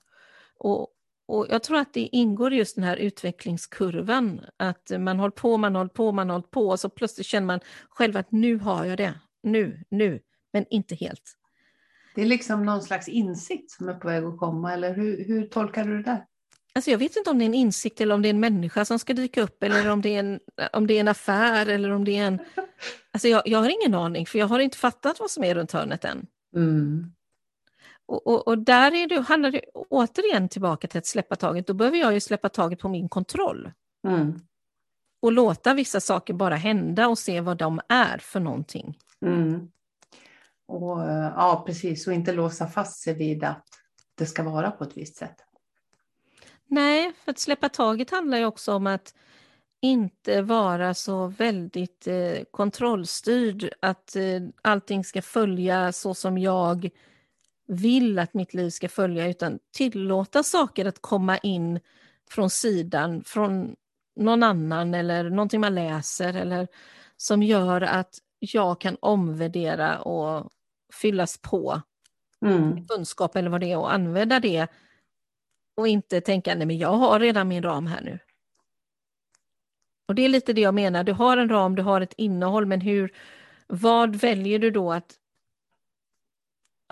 Och, 0.59 0.89
och 1.27 1.47
jag 1.51 1.63
tror 1.63 1.79
att 1.79 1.93
det 1.93 2.17
ingår 2.17 2.53
i 2.53 2.57
just 2.57 2.75
den 2.75 2.85
här 2.85 2.97
utvecklingskurvan, 2.97 4.41
att 4.57 4.91
man 4.99 5.19
håller 5.19 5.31
på, 5.31 5.57
man 5.57 5.77
håller 5.77 5.91
på, 5.91 6.13
man 6.13 6.31
håller 6.31 6.47
på 6.47 6.69
och 6.69 6.81
så 6.81 6.89
plötsligt 6.89 7.27
känner 7.27 7.47
man 7.47 7.61
själv 7.89 8.17
att 8.17 8.33
nu 8.33 8.59
har 8.59 8.85
jag 8.85 8.99
det, 8.99 9.15
nu, 9.43 9.85
nu, 9.91 10.21
men 10.53 10.65
inte 10.71 10.95
helt. 10.95 11.37
Det 12.15 12.23
är 12.23 12.27
liksom 12.27 12.65
någon 12.65 12.83
slags 12.83 13.09
insikt 13.09 13.71
som 13.71 13.89
är 13.89 13.95
på 13.95 14.09
väg 14.09 14.25
att 14.25 14.39
komma, 14.39 14.73
eller 14.73 14.95
hur, 14.95 15.25
hur 15.25 15.47
tolkar 15.47 15.85
du 15.85 15.97
det 15.97 16.03
där? 16.03 16.25
Alltså 16.75 16.91
jag 16.91 16.99
vet 16.99 17.17
inte 17.17 17.31
om 17.31 17.39
det 17.39 17.45
är 17.45 17.47
en 17.47 17.55
insikt 17.55 18.01
eller 18.01 18.15
om 18.15 18.23
det 18.23 18.29
är 18.29 18.35
en 18.35 18.41
människa 18.41 18.85
som 18.85 18.99
ska 18.99 19.13
dyka 19.13 19.43
upp 19.43 19.63
eller 19.63 19.91
om 19.91 20.03
det 20.03 20.09
är 20.09 20.21
en, 20.21 20.41
om 20.73 20.87
det 20.87 20.95
är 20.95 21.01
en 21.01 21.09
affär 21.09 21.67
eller 21.67 21.91
om 21.91 22.05
det 22.05 22.17
är 22.17 22.27
en... 22.27 22.39
Alltså 23.13 23.29
jag, 23.29 23.43
jag 23.47 23.59
har 23.59 23.69
ingen 23.69 23.95
aning 23.95 24.27
för 24.27 24.39
jag 24.39 24.47
har 24.47 24.61
inte 24.61 24.77
fattat 24.77 25.21
vad 25.21 25.31
som 25.31 25.45
är 25.45 25.55
runt 25.55 25.73
hörnet 25.73 26.05
än. 26.05 26.27
Mm. 26.57 27.14
Och, 28.07 28.27
och, 28.27 28.49
och, 28.49 28.59
där 28.59 28.95
är 28.95 29.09
det, 29.09 29.21
handlar 29.21 29.51
det 29.51 29.61
återigen 29.75 30.49
tillbaka 30.49 30.89
till 30.89 30.99
att 30.99 31.07
släppa 31.07 31.37
taget. 31.37 31.67
Då 31.67 31.75
behöver 31.75 31.99
jag 31.99 32.15
ju 32.15 32.21
släppa 32.21 32.49
taget 32.49 32.79
på 32.79 32.89
min 32.89 33.09
kontroll. 33.09 33.73
Mm. 34.07 34.41
Och 35.23 35.33
låta 35.33 35.75
vissa 35.75 36.01
saker 36.01 36.35
bara 36.35 36.57
hända 36.57 37.09
och 37.09 37.19
se 37.19 37.41
vad 37.41 37.57
de 37.57 37.81
är 37.89 38.19
för 38.19 38.41
någonting. 38.41 38.99
Mm. 39.27 39.71
Och, 40.67 41.01
ja, 41.37 41.63
precis. 41.67 42.07
Och 42.07 42.13
inte 42.13 42.33
låsa 42.33 42.67
fast 42.67 43.03
sig 43.03 43.15
vid 43.15 43.45
att 43.45 43.67
det 44.15 44.27
ska 44.27 44.43
vara 44.43 44.71
på 44.71 44.85
ett 44.85 44.97
visst 44.97 45.17
sätt. 45.17 45.37
Nej, 46.67 47.13
för 47.25 47.31
att 47.31 47.39
släppa 47.39 47.69
taget 47.69 48.11
handlar 48.11 48.39
ju 48.39 48.45
också 48.45 48.75
om 48.75 48.87
att 48.87 49.15
inte 49.81 50.43
vara 50.43 50.95
så 50.95 51.27
väldigt 51.27 52.07
eh, 52.07 52.45
kontrollstyrd, 52.51 53.71
att 53.81 54.17
eh, 54.17 54.43
allting 54.63 55.05
ska 55.05 55.23
följa 55.23 55.93
så 55.93 56.15
som 56.15 56.39
jag 56.39 56.91
vill 57.67 58.19
att 58.19 58.35
mitt 58.35 58.55
liv 58.55 58.71
ska 58.71 58.89
följa, 58.89 59.29
utan 59.29 59.59
tillåta 59.73 60.43
saker 60.43 60.85
att 60.85 61.03
komma 61.03 61.39
in 61.39 61.81
från 62.31 62.51
sidan, 62.51 63.25
från 63.25 63.77
någon 64.17 64.43
annan 64.43 64.95
eller 64.95 65.31
någonting 65.31 65.61
man 65.61 65.75
läser 65.75 66.35
eller 66.35 66.69
som 67.17 67.43
gör 67.43 67.81
att 67.81 68.19
jag 68.39 68.81
kan 68.81 68.97
omvärdera 69.01 69.99
och 70.01 70.51
fyllas 70.93 71.39
på 71.39 71.83
Mm. 72.45 72.87
kunskap 72.87 73.37
eller 73.37 73.51
vad 73.51 73.61
det 73.61 73.73
är 73.73 73.79
och 73.79 73.95
använda 73.95 74.41
det 74.41 74.67
och 75.75 75.89
inte 75.89 76.21
tänka 76.21 76.55
nej 76.55 76.67
men 76.67 76.79
jag 76.79 76.93
har 76.93 77.21
redan 77.21 77.49
min 77.49 77.63
ram 77.63 77.87
här 77.87 78.01
nu. 78.01 78.19
Och 80.09 80.15
det 80.15 80.23
är 80.23 80.29
lite 80.29 80.53
det 80.53 80.61
jag 80.61 80.75
menar, 80.75 81.05
du 81.05 81.13
har 81.13 81.37
en 81.37 81.49
ram, 81.49 81.75
du 81.75 81.83
har 81.83 82.01
ett 82.01 82.15
innehåll, 82.17 82.67
men 82.67 82.81
hur, 82.81 83.13
vad 83.67 84.17
väljer 84.17 84.59
du 84.59 84.71
då 84.71 84.93
att 84.93 85.15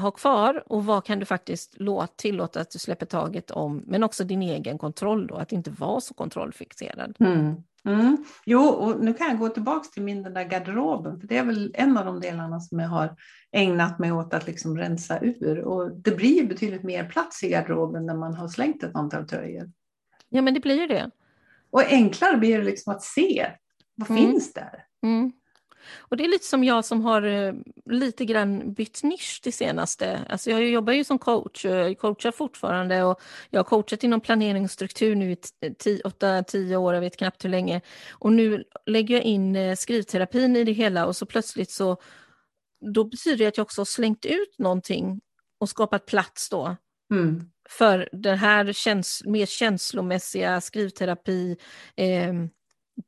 ha 0.01 0.11
kvar 0.11 0.63
och 0.67 0.85
vad 0.85 1.05
kan 1.05 1.19
du 1.19 1.25
faktiskt 1.25 1.81
låta, 1.81 2.07
tillåta 2.17 2.61
att 2.61 2.71
du 2.71 2.79
släpper 2.79 3.07
taget 3.07 3.51
om, 3.51 3.83
men 3.87 4.03
också 4.03 4.25
din 4.25 4.43
egen 4.43 4.79
kontroll 4.79 5.27
då, 5.27 5.35
att 5.35 5.53
inte 5.53 5.71
vara 5.71 6.01
så 6.01 6.15
kontrollfixerad. 6.15 7.17
Mm. 7.21 7.55
Mm. 7.85 8.25
Jo, 8.47 8.61
och 8.63 9.05
nu 9.05 9.15
kan 9.15 9.29
jag 9.29 9.39
gå 9.39 9.49
tillbaka 9.49 9.89
till 9.93 10.03
min 10.03 10.23
den 10.23 10.35
där 10.35 10.45
garderoben, 10.45 11.21
för 11.21 11.27
det 11.29 11.37
är 11.37 11.45
väl 11.45 11.71
en 11.75 11.99
av 11.99 12.05
de 12.07 12.21
delarna 12.21 12.61
som 12.61 12.79
jag 12.79 12.89
har 12.89 13.17
ägnat 13.53 13.99
mig 13.99 14.13
åt 14.13 14.35
att 14.35 14.47
liksom 14.47 14.79
rensa 14.79 15.19
ur. 15.21 15.59
Och 15.59 15.91
det 15.97 16.11
blir 16.17 16.47
betydligt 16.47 16.83
mer 16.83 17.05
plats 17.09 17.43
i 17.45 17.49
garderoben 17.49 18.07
när 18.07 18.15
man 18.15 18.35
har 18.35 18.49
slängt 18.49 18.83
ett 18.83 18.95
antal 18.95 19.29
tröjor. 19.29 19.71
Ja, 20.29 20.43
men 20.43 20.55
det 20.55 20.61
blir 20.61 20.81
ju 20.81 20.87
det. 20.87 21.11
Och 21.71 21.83
enklare 21.93 22.37
blir 22.37 22.59
det 22.59 22.65
liksom 22.65 22.93
att 22.93 23.03
se, 23.03 23.47
vad 23.95 24.11
Mm. 24.11 24.23
finns 24.23 24.53
där? 24.53 24.85
Mm. 25.03 25.33
Och 25.99 26.17
det 26.17 26.25
är 26.25 26.29
lite 26.29 26.47
som 26.47 26.65
jag 26.65 26.85
som 26.85 27.05
har 27.05 27.23
eh, 27.23 27.53
lite 27.87 28.25
grann 28.25 28.73
bytt 28.75 29.03
nisch 29.03 29.41
det 29.45 29.53
senaste. 29.53 30.21
Alltså 30.29 30.51
jag 30.51 30.65
jobbar 30.65 30.93
ju 30.93 31.05
som 31.05 31.19
coach, 31.19 31.65
och 31.65 31.71
jag 31.71 31.99
coachar 31.99 32.33
fortfarande 32.33 33.03
och 33.03 33.21
jag 33.51 33.59
har 33.59 33.65
coachat 33.65 34.05
inom 34.05 34.21
planering 34.21 34.65
och 34.65 34.71
struktur 34.71 35.15
nu 35.15 35.33
i 35.33 35.37
8-10 36.05 36.77
år, 36.77 36.95
jag 36.95 37.01
vet 37.01 37.17
knappt 37.17 37.45
hur 37.45 37.51
länge. 37.51 37.81
Och 38.11 38.33
nu 38.33 38.65
lägger 38.87 39.15
jag 39.15 39.25
in 39.25 39.57
eh, 39.57 39.77
skrivterapin 39.77 40.57
i 40.57 40.65
det 40.65 40.73
hela 40.73 41.07
och 41.07 41.17
så 41.17 41.27
plötsligt 41.27 41.71
så 41.71 41.97
då 42.95 43.05
betyder 43.05 43.37
det 43.37 43.47
att 43.47 43.57
jag 43.57 43.65
också 43.65 43.81
har 43.81 43.87
slängt 43.87 44.25
ut 44.25 44.59
någonting 44.59 45.21
och 45.61 45.69
skapat 45.69 46.07
plats 46.07 46.49
då 46.49 46.77
Mm. 47.12 47.51
för 47.69 48.09
det 48.12 48.35
här 48.35 48.73
käns 48.73 49.23
mer 49.25 49.47
känslomässiga 49.47 50.61
skrivterapi 50.61 51.57
eh, 51.97 52.33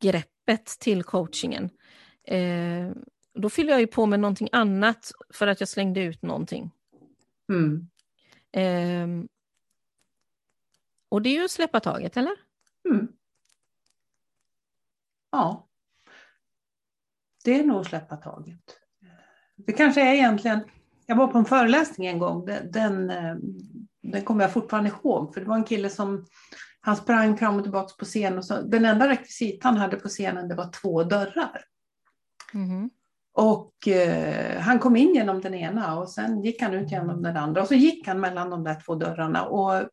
greppet 0.01 0.67
till 0.81 1.03
coachingen. 1.03 1.71
Eh, 2.25 2.91
då 3.35 3.51
fyller 3.51 3.71
jag 3.71 3.81
ju 3.81 3.87
på 3.87 4.07
med 4.07 4.21
någonting 4.21 4.49
annat 4.53 5.13
för 5.31 5.47
att 5.47 5.61
jag 5.61 5.69
slängde 5.69 6.01
ut 6.01 6.23
någonting. 6.23 6.71
Mm. 7.49 7.89
Eh, 8.53 9.27
och 11.09 11.23
det 11.23 11.29
är 11.29 11.35
ju 11.35 11.45
att 11.45 11.51
släppa 11.51 11.81
taget, 11.81 12.17
eller? 12.17 12.33
Mm. 12.91 13.09
Ja. 15.31 15.69
Det 17.45 17.61
är 17.61 17.65
nog 17.65 17.81
att 17.81 17.87
släppa 17.87 18.17
taget. 18.17 18.81
Det 19.57 19.73
kanske 19.73 20.03
är 20.03 20.15
egentligen, 20.15 20.61
jag 21.07 21.17
var 21.17 21.27
på 21.27 21.39
en 21.39 21.45
föreläsning 21.45 22.07
en 22.07 22.19
gång, 22.19 22.45
den, 22.47 22.71
den, 22.73 23.11
eh, 23.11 23.37
den 24.03 24.23
kommer 24.23 24.45
jag 24.45 24.53
fortfarande 24.53 24.91
ihåg, 24.91 25.35
för 25.35 25.41
det 25.41 25.47
var 25.47 25.57
en 25.57 25.65
kille 25.65 25.91
som 25.91 26.27
han 26.81 26.97
sprang 26.97 27.37
fram 27.37 27.57
och 27.57 27.63
tillbaka 27.63 27.95
på 27.99 28.05
scen 28.05 28.39
och 28.39 28.45
så, 28.45 28.63
den 28.63 28.85
enda 28.85 29.09
rekvisit 29.09 29.65
han 29.65 29.77
hade 29.77 29.97
på 29.97 30.09
scenen 30.09 30.49
det 30.49 30.55
var 30.55 30.71
två 30.73 31.05
dörrar. 31.05 31.65
Mhm. 32.55 32.91
Och 33.33 33.89
eh, 33.89 34.61
han 34.61 34.79
kom 34.79 34.97
in 34.97 35.15
genom 35.15 35.41
den 35.41 35.55
ena 35.55 35.99
och 35.99 36.11
sen 36.11 36.43
gick 36.43 36.63
han 36.63 36.75
ut 36.75 36.91
genom 36.91 37.23
den 37.23 37.37
andra 37.37 37.63
och 37.63 37.69
så 37.69 37.75
gick 37.75 38.07
han 38.07 38.21
mellan 38.21 38.51
de 38.51 38.65
där 38.65 38.81
två 38.85 38.95
dörrarna. 38.95 39.45
Och 39.45 39.89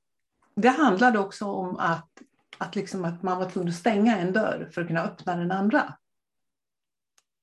det 0.55 0.69
handlade 0.69 1.19
också 1.19 1.45
om 1.45 1.77
att, 1.77 2.09
att, 2.57 2.75
liksom 2.75 3.05
att 3.05 3.23
man 3.23 3.37
var 3.37 3.49
tvungen 3.49 3.69
att 3.69 3.75
stänga 3.75 4.17
en 4.17 4.33
dörr 4.33 4.69
för 4.73 4.81
att 4.81 4.87
kunna 4.87 5.03
öppna 5.03 5.35
den 5.35 5.51
andra. 5.51 5.93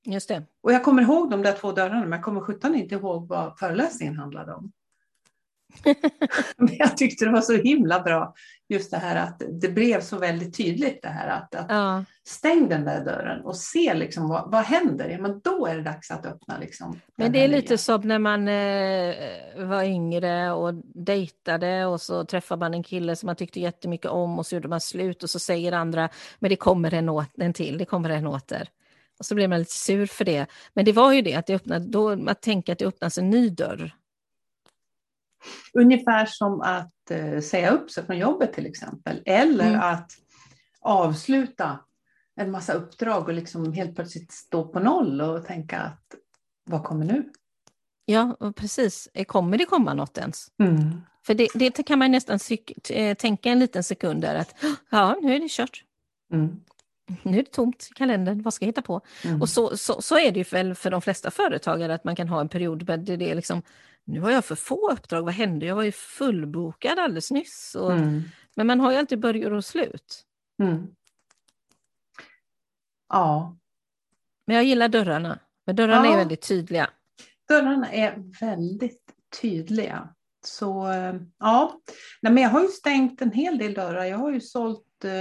Just 0.05 0.29
det. 0.29 0.45
Och 0.61 0.73
jag 0.73 0.83
kommer 0.83 1.01
ihåg 1.01 1.29
de 1.29 1.41
där 1.41 1.53
två 1.53 1.71
dörrarna 1.71 2.01
men 2.01 2.11
jag 2.11 2.23
kommer 2.23 2.41
sjutton 2.41 2.75
inte 2.75 2.95
ihåg 2.95 3.27
vad 3.27 3.59
föreläsningen 3.59 4.17
handlade 4.17 4.53
om. 4.53 4.71
Men 6.57 6.75
jag 6.79 6.97
tyckte 6.97 7.25
det 7.25 7.31
var 7.31 7.41
så 7.41 7.53
himla 7.53 7.99
bra 7.99 8.33
just 8.69 8.91
det 8.91 8.97
här 8.97 9.15
att 9.15 9.41
det 9.61 9.69
blev 9.69 10.01
så 10.01 10.17
väldigt 10.17 10.57
tydligt 10.57 10.99
det 11.01 11.07
här 11.07 11.27
att, 11.27 11.55
att 11.55 11.65
Ja. 11.69 12.05
stäng 12.27 12.69
den 12.69 12.85
där 12.85 13.05
dörren 13.05 13.41
och 13.45 13.55
se 13.57 13.93
liksom 13.93 14.27
vad, 14.29 14.51
vad 14.51 14.63
händer. 14.63 15.09
Ja, 15.09 15.17
men 15.21 15.39
då 15.39 15.65
är 15.67 15.75
det 15.75 15.81
dags 15.83 16.11
att 16.11 16.25
öppna. 16.25 16.57
Liksom, 16.57 16.99
Men 17.15 17.31
det 17.31 17.43
är 17.43 17.47
lite 17.47 17.69
nya. 17.73 17.77
som 17.77 18.01
när 18.01 18.19
man 18.19 18.47
eh, 18.47 19.65
var 19.67 19.83
yngre 19.83 20.51
och 20.51 20.73
dejtade 20.95 21.85
och 21.85 22.01
så 22.01 22.25
träffade 22.25 22.59
man 22.59 22.73
en 22.73 22.83
kille 22.83 23.15
som 23.15 23.27
man 23.27 23.35
tyckte 23.35 23.59
jättemycket 23.59 24.11
om 24.11 24.39
och 24.39 24.45
så 24.45 24.55
gjorde 24.55 24.67
man 24.67 24.81
slut 24.81 25.23
och 25.23 25.29
så 25.29 25.39
säger 25.39 25.71
andra, 25.71 26.09
men 26.39 26.49
det 26.49 26.55
kommer 26.55 26.93
en, 26.93 27.09
åt, 27.09 27.29
en 27.37 27.53
till, 27.53 27.77
det 27.77 27.85
kommer 27.85 28.09
en 28.09 28.27
åter. 28.27 28.67
Och 29.19 29.25
så 29.25 29.35
blev 29.35 29.49
man 29.49 29.59
lite 29.59 29.73
sur 29.75 30.05
för 30.05 30.25
det. 30.25 30.45
Men 30.73 30.85
det 30.85 30.91
var 30.91 31.13
ju 31.13 31.21
det, 31.21 31.35
att 31.35 31.45
det 31.47 31.55
öppnade, 31.55 31.85
då, 31.85 32.29
att 32.29 32.41
tänka 32.41 32.71
att 32.71 32.79
det 32.79 32.85
öppnas 32.85 33.17
en 33.17 33.29
ny 33.29 33.49
dörr. 33.49 33.91
Ungefär 35.73 36.25
som 36.25 36.61
att 36.61 37.11
eh, 37.11 37.39
säga 37.39 37.69
upp 37.71 37.91
sig 37.91 38.05
från 38.05 38.17
jobbet 38.17 38.53
till 38.53 38.65
exempel. 38.65 39.21
Eller 39.25 39.69
Mm. 39.69 39.81
att 39.81 40.11
avsluta 40.81 41.79
en 42.35 42.51
massa 42.51 42.73
uppdrag 42.73 43.27
och 43.27 43.33
liksom 43.33 43.73
helt 43.73 43.95
plötsligt 43.95 44.31
stå 44.31 44.67
på 44.67 44.79
noll 44.79 45.21
och 45.21 45.45
tänka 45.45 45.79
att 45.79 46.15
vad 46.65 46.83
kommer 46.83 47.05
nu? 47.05 47.29
Ja, 48.05 48.37
precis. 48.55 49.09
Eh, 49.13 49.25
Kommer 49.25 49.57
det 49.57 49.65
komma 49.65 49.93
något 49.93 50.17
ens? 50.17 50.47
Mm. 50.59 51.01
För 51.25 51.33
det, 51.33 51.47
det 51.53 51.83
kan 51.83 51.99
man 51.99 52.11
nästan 52.11 52.39
eh, 52.89 53.15
tänka 53.17 53.49
en 53.49 53.59
liten 53.59 53.83
sekund 53.83 54.21
där 54.21 54.35
att 54.35 54.55
ja, 54.89 55.17
nu 55.21 55.35
är 55.35 55.39
det 55.39 55.49
kört. 55.49 55.83
Mm. 56.33 56.59
Nu 57.23 57.39
är 57.39 57.43
det 57.43 57.51
tomt 57.51 57.87
i 57.91 57.93
kalendern, 57.93 58.41
vad 58.41 58.53
ska 58.53 58.65
jag 58.65 58.67
hitta 58.67 58.81
på? 58.81 59.01
Mm. 59.25 59.41
Och 59.41 59.49
så, 59.49 59.77
så, 59.77 60.01
så 60.01 60.17
är 60.17 60.31
det 60.31 60.39
ju 60.39 60.43
väl 60.43 60.75
för 60.75 60.89
de 60.91 61.01
flesta 61.01 61.31
företagare 61.31 61.93
att 61.93 62.03
man 62.03 62.15
kan 62.15 62.29
ha 62.29 62.41
en 62.41 62.49
period 62.49 62.85
där 62.85 62.97
det 62.97 63.31
är 63.31 63.35
liksom, 63.35 63.61
nu 64.09 64.19
har 64.21 64.31
jag 64.31 64.45
för 64.45 64.55
få 64.55 64.91
uppdrag, 64.91 65.21
vad 65.23 65.33
hände? 65.33 65.65
Jag 65.65 65.75
var 65.75 65.83
ju 65.83 65.91
fullbokad 65.91 66.99
alldeles 66.99 67.31
nyss. 67.31 67.75
Och, 67.75 67.91
Mm. 67.91 68.21
Men 68.55 68.67
man 68.67 68.79
har 68.79 68.91
ju 68.91 68.97
alltid 68.97 69.19
början 69.19 69.53
och 69.53 69.65
slut. 69.65 70.25
Mm. 70.61 70.87
Ja, 73.09 73.57
Men 74.47 74.55
jag 74.55 74.65
gillar 74.65 74.87
dörrarna. 74.87 75.39
Men 75.65 75.75
dörrarna 75.75 76.05
Ja. 76.07 76.13
är 76.13 76.17
väldigt 76.17 76.41
tydliga. 76.47 76.89
dörrarna 77.47 77.91
är 77.91 78.39
väldigt 78.39 79.11
tydliga. 79.41 80.09
Så 80.45 80.91
eh, 80.91 81.15
ja, 81.39 81.81
Nej, 82.21 82.33
men 82.33 82.43
jag 82.43 82.49
har 82.49 82.61
ju 82.61 82.67
stängt 82.67 83.21
en 83.21 83.31
hel 83.31 83.57
del 83.57 83.73
dörrar. 83.73 84.05
Jag 84.05 84.17
har 84.17 84.31
ju 84.31 84.41
sålt 84.41 85.03
eh, 85.03 85.11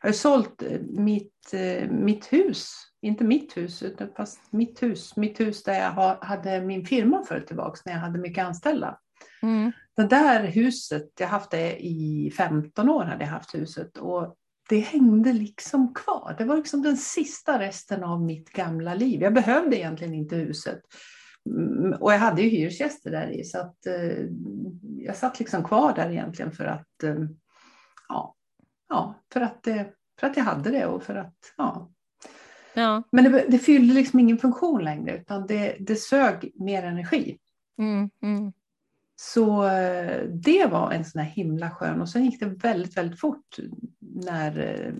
jag 0.00 0.08
har 0.08 0.12
sålt 0.12 0.62
eh, 0.62 0.80
mitt, 0.80 1.52
mitt 1.90 2.32
hus, 2.32 2.72
inte 3.06 3.24
mitt 3.24 3.56
hus, 3.56 3.82
utan 3.82 4.08
fast 4.16 4.40
mitt 4.52 4.82
hus, 4.82 5.16
mitt 5.16 5.40
hus 5.40 5.62
där 5.62 5.74
jag 5.74 6.16
hade 6.20 6.60
min 6.60 6.86
firma 6.86 7.24
förut 7.24 7.46
tillbaka 7.46 7.80
när 7.84 7.92
jag 7.92 8.00
hade 8.00 8.18
mycket 8.18 8.44
anställda. 8.44 8.98
Mm. 9.42 9.72
Det 9.96 10.06
där 10.06 10.44
huset, 10.44 11.10
jag 11.18 11.26
har 11.26 11.38
haft 11.38 11.50
det 11.50 11.86
i 11.86 12.32
15 12.36 12.88
år 12.88 13.04
hade 13.04 13.24
jag 13.24 13.30
haft 13.30 13.54
huset 13.54 13.98
och 13.98 14.36
det 14.68 14.78
hängde 14.78 15.32
liksom 15.32 15.94
kvar. 15.94 16.34
Det 16.38 16.44
var 16.44 16.56
liksom 16.56 16.82
den 16.82 16.96
sista 16.96 17.58
resten 17.58 18.04
av 18.04 18.22
mitt 18.22 18.50
gamla 18.50 18.94
liv. 18.94 19.22
Jag 19.22 19.34
behövde 19.34 19.78
egentligen 19.78 20.14
inte 20.14 20.36
huset. 20.36 20.80
Mm, 21.50 21.92
och 21.92 22.12
jag 22.12 22.18
hade 22.18 22.42
ju 22.42 22.48
hyresgäster 22.48 23.10
där 23.10 23.28
i 23.30 23.44
så 23.44 23.58
att 23.58 23.86
eh, 23.86 24.26
jag 24.98 25.16
satt 25.16 25.38
liksom 25.38 25.64
kvar 25.64 25.94
där 25.94 26.10
egentligen 26.10 26.52
för 26.52 26.64
att 26.64 27.02
eh, 27.02 27.16
ja, 28.08 28.34
ja, 28.88 29.14
för 29.32 29.40
att, 29.40 29.66
eh, 29.66 29.82
för 30.20 30.26
att 30.26 30.36
jag 30.36 30.44
hade 30.44 30.70
det 30.70 30.86
och 30.86 31.02
för 31.02 31.14
att 31.14 31.36
ja. 31.56 31.90
Ja. 32.76 33.02
Men 33.12 33.32
det, 33.32 33.46
det 33.48 33.58
fyllde 33.58 33.94
liksom 33.94 34.18
ingen 34.18 34.38
funktion 34.38 34.84
längre 34.84 35.16
utan 35.16 35.46
det, 35.46 35.76
det 35.80 35.96
sög 35.96 36.52
mer 36.54 36.82
energi. 36.82 37.38
Mm, 37.78 38.10
mm. 38.22 38.52
Så 39.16 39.64
eh, 39.64 40.22
det 40.24 40.66
var 40.66 40.92
en 40.92 41.04
sån 41.04 41.20
här 41.20 41.30
himla 41.30 41.70
skön 41.70 42.00
och 42.00 42.08
sen 42.08 42.24
gick 42.24 42.40
det 42.40 42.46
väldigt, 42.46 42.96
väldigt 42.96 43.20
fort 43.20 43.56
när 44.00 44.58
eh, 44.58 44.92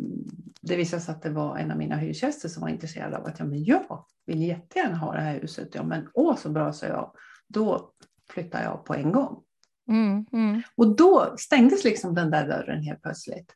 det 0.60 0.76
visade 0.76 1.02
sig 1.02 1.12
att 1.12 1.22
det 1.22 1.30
var 1.30 1.58
en 1.58 1.70
av 1.70 1.78
mina 1.78 1.96
hyresgäster 1.96 2.48
som 2.48 2.60
var 2.60 2.68
intresserad 2.68 3.14
av 3.14 3.26
att 3.26 3.38
ja, 3.38 3.44
men 3.44 3.64
jag 3.64 4.04
vill 4.26 4.42
jättegärna 4.42 4.96
ha 4.96 5.12
det 5.12 5.20
här 5.20 5.40
huset. 5.40 5.74
Ja, 5.74 5.82
men 5.82 6.08
åh 6.14 6.36
så 6.36 6.48
bra, 6.48 6.72
sa 6.72 6.86
jag. 6.86 7.12
Då 7.48 7.90
flyttar 8.30 8.62
jag 8.62 8.84
på 8.84 8.94
en 8.94 9.12
gång. 9.12 9.42
Mm, 9.88 10.26
mm. 10.32 10.62
Och 10.74 10.96
då 10.96 11.34
stängdes 11.38 11.84
liksom 11.84 12.14
den 12.14 12.30
där 12.30 12.48
dörren 12.48 12.82
helt 12.82 13.02
plötsligt. 13.02 13.52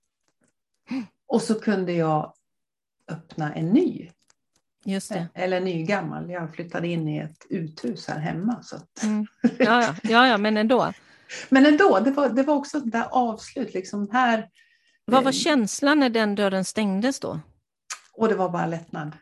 Och 1.26 1.42
så 1.42 1.60
kunde 1.60 1.92
jag 1.92 2.32
öppna 3.10 3.54
en 3.54 3.70
ny. 3.70 4.10
Just 4.84 5.08
det. 5.08 5.28
Eller 5.34 5.60
ny 5.60 5.82
gammal. 5.82 6.30
Jag 6.30 6.54
flyttade 6.54 6.88
in 6.88 7.08
i 7.08 7.18
ett 7.18 7.46
uthus 7.50 8.08
här 8.08 8.18
hemma. 8.18 8.62
Så 8.62 8.76
att... 8.76 9.02
mm. 9.02 9.26
ja, 9.42 9.82
ja, 9.82 9.94
ja, 10.02 10.28
ja, 10.28 10.38
men 10.38 10.56
ändå. 10.56 10.92
Men 11.48 11.66
ändå, 11.66 12.00
det 12.00 12.10
var, 12.10 12.28
det 12.28 12.42
var 12.42 12.54
också 12.54 12.80
det 12.80 12.90
där 12.90 13.06
avslut. 13.10 13.74
Liksom 13.74 14.08
här, 14.12 14.48
Vad 15.04 15.24
var 15.24 15.32
känslan 15.32 15.98
när 15.98 16.10
den 16.10 16.34
dörren 16.34 16.64
stängdes 16.64 17.20
då? 17.20 17.40
Och 18.12 18.28
det 18.28 18.34
var 18.34 18.48
bara 18.48 18.66
lättnad. 18.66 19.12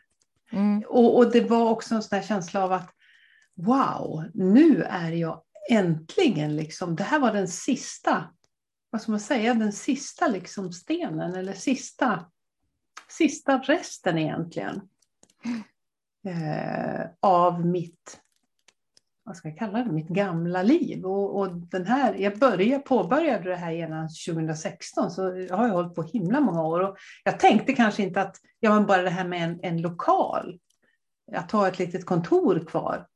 Mm. 0.52 0.84
Och, 0.88 1.16
och, 1.16 1.32
det 1.32 1.40
var 1.40 1.70
också 1.70 1.94
en 1.94 2.02
sån 2.02 2.22
känsla 2.22 2.64
av 2.64 2.72
att 2.72 2.90
wow, 3.56 4.24
nu 4.34 4.82
är 4.82 5.12
jag 5.12 5.42
äntligen 5.70 6.56
liksom, 6.56 6.96
det 6.96 7.04
här 7.04 7.18
var 7.18 7.32
den 7.32 7.48
sista, 7.48 8.24
vad 8.90 9.02
ska 9.02 9.10
man 9.10 9.20
säga, 9.20 9.54
den 9.54 9.72
sista 9.72 10.26
liksom 10.28 10.72
stenen 10.72 11.34
eller 11.34 11.52
sista, 11.52 12.24
sista 13.08 13.58
resten 13.58 14.18
egentligen 14.18 14.80
eh, 16.26 17.06
av 17.20 17.66
mitt, 17.66 18.20
vad 19.24 19.36
ska 19.36 19.48
jag 19.48 19.58
kalla 19.58 19.84
det, 19.84 19.92
mitt 19.92 20.08
gamla 20.08 20.62
liv. 20.62 21.04
Och, 21.04 21.38
och 21.40 21.52
den 21.52 21.86
här, 21.86 22.14
jag 22.14 22.38
började, 22.38 22.82
påbörjade 22.82 23.50
det 23.50 23.56
här 23.56 23.72
redan 23.72 24.08
2016 24.26 25.10
så 25.10 25.22
jag 25.48 25.56
har 25.56 25.66
jag 25.66 25.74
hållit 25.74 25.94
på 25.94 26.02
himla 26.02 26.40
många 26.40 26.62
år. 26.62 26.80
Och 26.80 26.96
jag 27.24 27.40
tänkte 27.40 27.72
kanske 27.72 28.02
inte 28.02 28.20
att, 28.20 28.36
ja 28.60 28.74
men 28.74 28.86
bara 28.86 29.02
det 29.02 29.10
här 29.10 29.28
med 29.28 29.44
en, 29.44 29.60
en 29.62 29.82
lokal, 29.82 30.58
att 31.32 31.52
ha 31.52 31.68
ett 31.68 31.78
litet 31.78 32.06
kontor 32.06 32.64
kvar, 32.66 33.06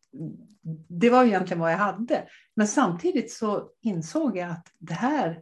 det 0.88 1.10
var 1.10 1.24
egentligen 1.24 1.60
vad 1.60 1.72
jag 1.72 1.78
hade. 1.78 2.28
Men 2.54 2.68
samtidigt 2.68 3.32
så 3.32 3.68
insåg 3.80 4.36
jag 4.36 4.50
att 4.50 4.66
det 4.78 4.94
här 4.94 5.40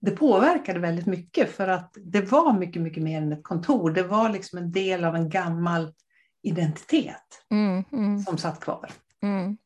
det 0.00 0.10
påverkade 0.10 0.80
väldigt 0.80 1.06
mycket 1.06 1.50
för 1.50 1.68
att 1.68 1.96
det 2.04 2.20
var 2.20 2.58
mycket, 2.58 2.82
mycket 2.82 3.02
mer 3.02 3.22
än 3.22 3.32
ett 3.32 3.44
kontor. 3.44 3.90
Det 3.90 4.02
var 4.02 4.28
liksom 4.28 4.58
en 4.58 4.72
del 4.72 5.04
av 5.04 5.16
en 5.16 5.28
gammal 5.28 5.94
identitet 6.42 7.44
mm, 7.50 7.84
mm. 7.92 8.18
som 8.18 8.38
satt 8.38 8.60
kvar. 8.60 8.90
Mm. 9.22 9.56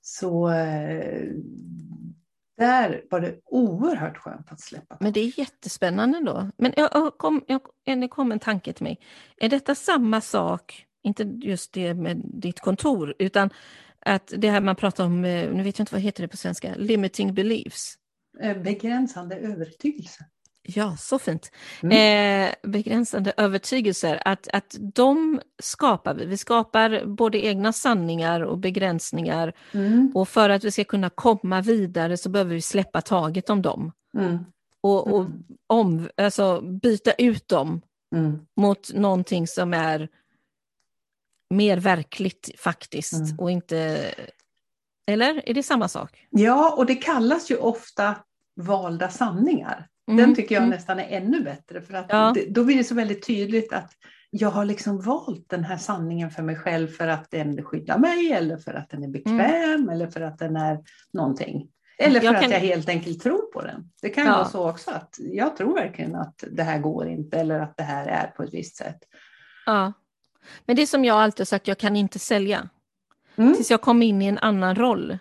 Så 0.00 0.50
eh, 0.50 1.28
där 2.56 3.04
var 3.10 3.20
det 3.20 3.40
oerhört 3.44 4.16
skönt 4.16 4.52
att 4.52 4.60
släppa. 4.60 4.96
Men 5.00 5.12
det 5.12 5.20
är 5.20 5.38
jättespännande 5.38 6.20
då. 6.20 6.50
Men 6.56 6.72
jag 6.76 7.18
kom, 7.18 7.44
jag, 7.46 7.60
det 7.84 8.08
kom 8.08 8.32
en 8.32 8.38
tanke 8.38 8.72
till 8.72 8.84
mig. 8.84 9.00
Är 9.36 9.48
detta 9.48 9.74
samma 9.74 10.20
sak, 10.20 10.86
inte 11.02 11.22
just 11.22 11.72
det 11.72 11.94
med 11.94 12.22
ditt 12.24 12.60
kontor, 12.60 13.14
utan 13.18 13.50
att 14.00 14.32
det 14.36 14.50
här 14.50 14.60
man 14.60 14.76
pratar 14.76 15.04
om, 15.04 15.24
eh, 15.24 15.50
nu 15.52 15.62
vet 15.62 15.78
jag 15.78 15.82
inte 15.82 15.94
vad 15.94 16.02
heter 16.02 16.22
det 16.22 16.28
på 16.28 16.36
svenska, 16.36 16.74
limiting 16.76 17.34
beliefs. 17.34 17.98
Eh, 18.40 18.56
begränsande 18.56 19.36
övertygelse. 19.36 20.24
Ja, 20.62 20.96
så 20.96 21.18
fint. 21.18 21.50
Mm. 21.82 22.48
Eh, 22.48 22.70
begränsande 22.70 23.32
övertygelser, 23.36 24.22
att, 24.24 24.48
att 24.52 24.76
de 24.80 25.40
skapar 25.62 26.14
vi. 26.14 26.26
Vi 26.26 26.36
skapar 26.36 27.04
både 27.06 27.44
egna 27.44 27.72
sanningar 27.72 28.40
och 28.40 28.58
begränsningar. 28.58 29.52
Mm. 29.72 30.12
Och 30.14 30.28
för 30.28 30.50
att 30.50 30.64
vi 30.64 30.70
ska 30.70 30.84
kunna 30.84 31.10
komma 31.10 31.60
vidare 31.60 32.16
så 32.16 32.28
behöver 32.28 32.54
vi 32.54 32.62
släppa 32.62 33.00
taget 33.00 33.50
om 33.50 33.62
dem. 33.62 33.92
Mm. 34.18 34.38
Och, 34.80 35.12
och 35.12 35.20
mm. 35.20 35.44
om, 35.66 36.08
alltså, 36.16 36.60
byta 36.60 37.12
ut 37.12 37.48
dem 37.48 37.80
mm. 38.14 38.38
mot 38.56 38.94
någonting 38.94 39.46
som 39.46 39.74
är 39.74 40.08
mer 41.50 41.76
verkligt 41.76 42.50
faktiskt 42.58 43.12
mm. 43.12 43.38
och 43.38 43.50
inte... 43.50 44.10
Eller 45.06 45.48
är 45.48 45.54
det 45.54 45.62
samma 45.62 45.88
sak? 45.88 46.26
Ja, 46.30 46.74
och 46.76 46.86
det 46.86 46.94
kallas 46.94 47.50
ju 47.50 47.56
ofta 47.56 48.16
valda 48.56 49.08
sanningar. 49.08 49.88
Den 50.06 50.18
mm, 50.18 50.34
tycker 50.34 50.54
jag 50.54 50.62
mm. 50.62 50.70
nästan 50.70 50.98
är 50.98 51.16
ännu 51.16 51.40
bättre 51.40 51.82
för 51.82 51.94
att 51.94 52.06
ja. 52.08 52.32
det, 52.34 52.46
då 52.46 52.64
blir 52.64 52.76
det 52.76 52.84
så 52.84 52.94
väldigt 52.94 53.26
tydligt 53.26 53.72
att 53.72 53.92
jag 54.30 54.50
har 54.50 54.64
liksom 54.64 55.00
valt 55.00 55.48
den 55.48 55.64
här 55.64 55.76
sanningen 55.76 56.30
för 56.30 56.42
mig 56.42 56.56
själv 56.56 56.88
för 56.88 57.08
att 57.08 57.30
den 57.30 57.64
skyddar 57.64 57.98
mig 57.98 58.32
eller 58.32 58.56
för 58.56 58.74
att 58.74 58.90
den 58.90 59.04
är 59.04 59.08
bekväm 59.08 59.74
mm. 59.74 59.88
eller 59.88 60.06
för 60.06 60.20
att 60.20 60.38
den 60.38 60.56
är 60.56 60.78
någonting. 61.12 61.68
Eller 61.98 62.20
för 62.20 62.26
jag 62.26 62.34
kan... 62.34 62.44
att 62.44 62.50
jag 62.50 62.60
helt 62.60 62.88
enkelt 62.88 63.22
tror 63.22 63.52
på 63.52 63.62
den. 63.62 63.90
Det 64.02 64.08
kan 64.08 64.26
ja. 64.26 64.32
vara 64.32 64.44
så 64.44 64.70
också 64.70 64.90
att 64.90 65.16
jag 65.18 65.56
tror 65.56 65.74
verkligen 65.74 66.14
att 66.14 66.44
det 66.50 66.62
här 66.62 66.78
går 66.78 67.08
inte 67.08 67.40
eller 67.40 67.60
att 67.60 67.76
det 67.76 67.82
här 67.82 68.06
är 68.06 68.26
på 68.26 68.42
ett 68.42 68.54
visst 68.54 68.76
sätt. 68.76 68.98
Ja. 69.66 69.92
Men 70.66 70.76
det 70.76 70.86
som 70.86 71.04
jag 71.04 71.16
alltid 71.16 71.48
sagt, 71.48 71.68
jag 71.68 71.78
kan 71.78 71.96
inte 71.96 72.18
sälja. 72.18 72.68
Mm. 73.42 73.54
Tills 73.54 73.70
jag 73.70 73.80
kom 73.80 74.02
in 74.02 74.22
i 74.22 74.26
en 74.26 74.38
annan 74.38 74.76
roll 74.76 75.18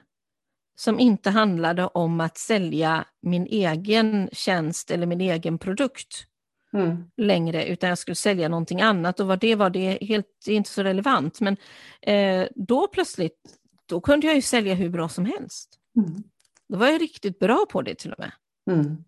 som 0.76 1.00
inte 1.00 1.30
handlade 1.30 1.88
om 1.88 2.22
att 2.22 2.38
sälja 2.38 3.06
min 3.22 3.46
egen 3.46 4.30
tjänst 4.32 4.92
eller 4.92 5.06
min 5.06 5.22
egen 5.22 5.58
produkt 5.58 6.26
mm. 6.74 7.04
längre, 7.18 7.66
utan 7.66 7.90
jag 7.90 7.98
skulle 7.98 8.16
sälja 8.16 8.50
någonting 8.50 8.82
annat 8.82 9.20
och 9.20 9.28
vad 9.28 9.40
det 9.40 9.56
var, 9.56 9.70
det 9.70 9.80
är, 9.80 10.06
helt, 10.06 10.28
det 10.46 10.52
är 10.52 10.56
inte 10.56 10.70
så 10.70 10.84
relevant. 10.84 11.42
Men 11.42 11.58
eh, 12.02 12.48
då 12.56 12.88
plötsligt, 12.88 13.58
då 13.86 14.02
kunde 14.02 14.28
jag 14.28 14.36
ju 14.36 14.42
sälja 14.42 14.74
hur 14.74 14.90
bra 14.90 15.10
som 15.10 15.26
helst. 15.26 15.80
Mm. 15.98 16.24
Då 16.70 16.78
var 16.78 16.88
jag 16.88 17.02
riktigt 17.02 17.40
bra 17.40 17.66
på 17.70 17.82
det 17.82 17.96
till 17.96 18.14
och 18.14 18.20
med. 18.20 18.32
Mm. 18.72 19.04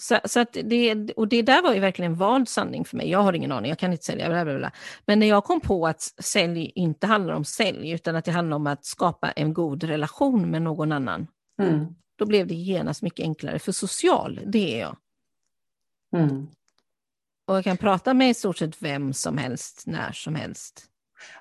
Så, 0.00 0.18
så 0.24 0.40
att 0.40 0.56
det, 0.64 1.10
och 1.12 1.28
det 1.28 1.42
där 1.42 1.62
var 1.62 1.74
ju 1.74 1.80
verkligen 1.80 2.12
en 2.12 2.18
vald 2.18 2.48
sanning 2.48 2.84
för 2.84 2.96
mig. 2.96 3.10
Jag 3.10 3.22
har 3.22 3.32
ingen 3.32 3.52
aning, 3.52 3.68
jag 3.68 3.78
kan 3.78 3.92
inte 3.92 4.04
sälja. 4.04 4.28
Bla 4.28 4.44
bla 4.44 4.58
bla. 4.58 4.72
Men 5.06 5.18
när 5.18 5.26
jag 5.26 5.44
kom 5.44 5.60
på 5.60 5.86
att 5.86 6.00
sälj 6.18 6.72
inte 6.74 7.06
handlar 7.06 7.34
om 7.34 7.44
sälj, 7.44 7.90
utan 7.90 8.16
att 8.16 8.24
det 8.24 8.32
handlar 8.32 8.56
om 8.56 8.66
att 8.66 8.84
skapa 8.84 9.30
en 9.30 9.54
god 9.54 9.84
relation 9.84 10.50
med 10.50 10.62
någon 10.62 10.92
annan, 10.92 11.26
mm. 11.62 11.86
då 12.16 12.26
blev 12.26 12.46
det 12.46 12.54
genast 12.54 13.02
mycket 13.02 13.24
enklare. 13.24 13.58
För 13.58 13.72
social, 13.72 14.40
det 14.46 14.74
är 14.74 14.80
jag. 14.80 14.96
Mm. 16.16 16.46
Och 17.46 17.56
jag 17.56 17.64
kan 17.64 17.76
prata 17.76 18.14
med 18.14 18.30
i 18.30 18.34
stort 18.34 18.56
sett 18.56 18.82
vem 18.82 19.12
som 19.12 19.38
helst, 19.38 19.82
när 19.86 20.12
som 20.12 20.34
helst. 20.34 20.84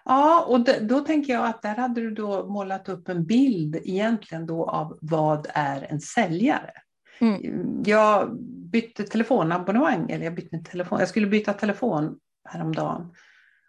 Ja, 0.05 0.45
och 0.45 0.65
då 0.81 0.99
tänker 0.99 1.33
jag 1.33 1.45
att 1.45 1.61
där 1.61 1.75
hade 1.75 2.01
du 2.01 2.11
då 2.11 2.47
målat 2.47 2.89
upp 2.89 3.09
en 3.09 3.25
bild 3.25 3.75
egentligen 3.75 4.45
då 4.45 4.69
av 4.69 4.97
vad 5.01 5.47
är 5.53 5.87
en 5.89 6.01
säljare? 6.01 6.71
Mm. 7.19 7.83
Jag 7.85 8.35
bytte 8.71 9.03
telefonabonnemang, 9.03 10.11
eller 10.11 10.25
jag 10.25 10.35
bytte 10.35 10.57
telefon. 10.57 10.99
Jag 10.99 11.09
skulle 11.09 11.27
byta 11.27 11.53
telefon 11.53 12.19
häromdagen. 12.49 13.13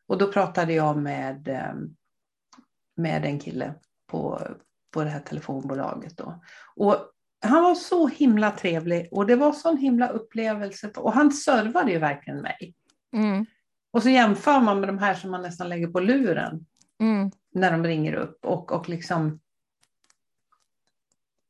Och 0.07 0.19
då 0.19 0.33
pratade 0.33 0.73
jag 0.73 0.97
med, 0.97 1.49
eh, 1.49 1.75
med 2.97 3.25
en 3.25 3.39
kille 3.39 3.75
på, 4.07 4.41
på 4.91 5.05
det 5.05 5.11
här 5.11 5.21
telefonbolaget. 5.21 6.17
Då. 6.17 6.43
Och 6.77 6.97
han 7.41 7.63
var 7.63 7.75
så 7.75 8.09
himla 8.09 8.51
trevlig 8.51 9.09
och 9.11 9.27
det 9.27 9.37
var 9.37 9.53
sån 9.53 9.77
himla 9.77 10.09
upplevelse. 10.09 10.91
Och 10.97 11.13
han 11.13 11.33
servade 11.33 11.93
ju 11.93 11.99
verkligen 11.99 12.41
mig. 12.41 12.75
Mm. 13.13 13.47
Och 13.91 14.03
så 14.03 14.09
jämför 14.09 14.61
man 14.61 14.81
med 14.81 14.89
de 14.89 14.99
här 14.99 15.15
som 15.15 15.31
man 15.31 15.43
nästan 15.43 15.69
lägger 15.69 15.87
på 15.89 16.01
luren. 16.01 16.67
Mm. 17.01 17.31
När 17.55 17.73
de 17.73 17.85
ringer 17.85 18.15
upp 18.15 18.45
och, 18.45 18.73
och 18.73 18.89
liksom 18.89 19.41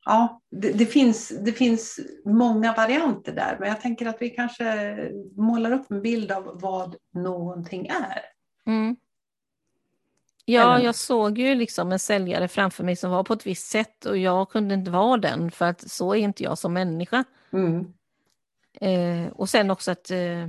ja, 0.09 0.41
det, 0.51 0.73
det, 0.73 0.87
finns, 0.87 1.29
det 1.45 1.53
finns 1.53 2.01
många 2.25 2.75
varianter 2.75 3.33
där, 3.33 3.57
men 3.61 3.69
jag 3.69 3.81
tänker 3.81 4.07
att 4.07 4.17
vi 4.21 4.31
kanske 4.31 4.97
målar 5.37 5.73
upp 5.73 5.91
en 5.91 6.03
bild 6.03 6.33
av 6.33 6.61
vad 6.61 6.97
någonting 7.15 7.87
är. 7.87 8.21
Mm. 8.67 8.97
Ja, 10.45 10.75
Eller... 10.75 10.85
jag 10.85 10.95
såg 10.95 11.39
ju 11.39 11.55
liksom 11.55 11.93
en 11.93 11.99
säljare 11.99 12.49
framför 12.49 12.85
mig 12.85 12.97
som 12.97 13.11
var 13.11 13.25
på 13.25 13.33
ett 13.33 13.47
visst 13.47 13.71
sätt 13.71 14.05
och 14.05 14.19
jag 14.19 14.51
kunde 14.51 14.75
inte 14.75 14.91
vara 14.91 15.17
den 15.17 15.51
för 15.51 15.65
att 15.65 15.91
så 15.91 16.15
är 16.15 16.19
inte 16.19 16.43
jag 16.43 16.59
som 16.59 16.73
människa. 16.73 17.25
Mm. 17.53 17.93
Eh, 18.81 19.33
och 19.33 19.49
sen 19.49 19.71
också 19.71 19.91
att 19.91 20.11
eh, 20.11 20.49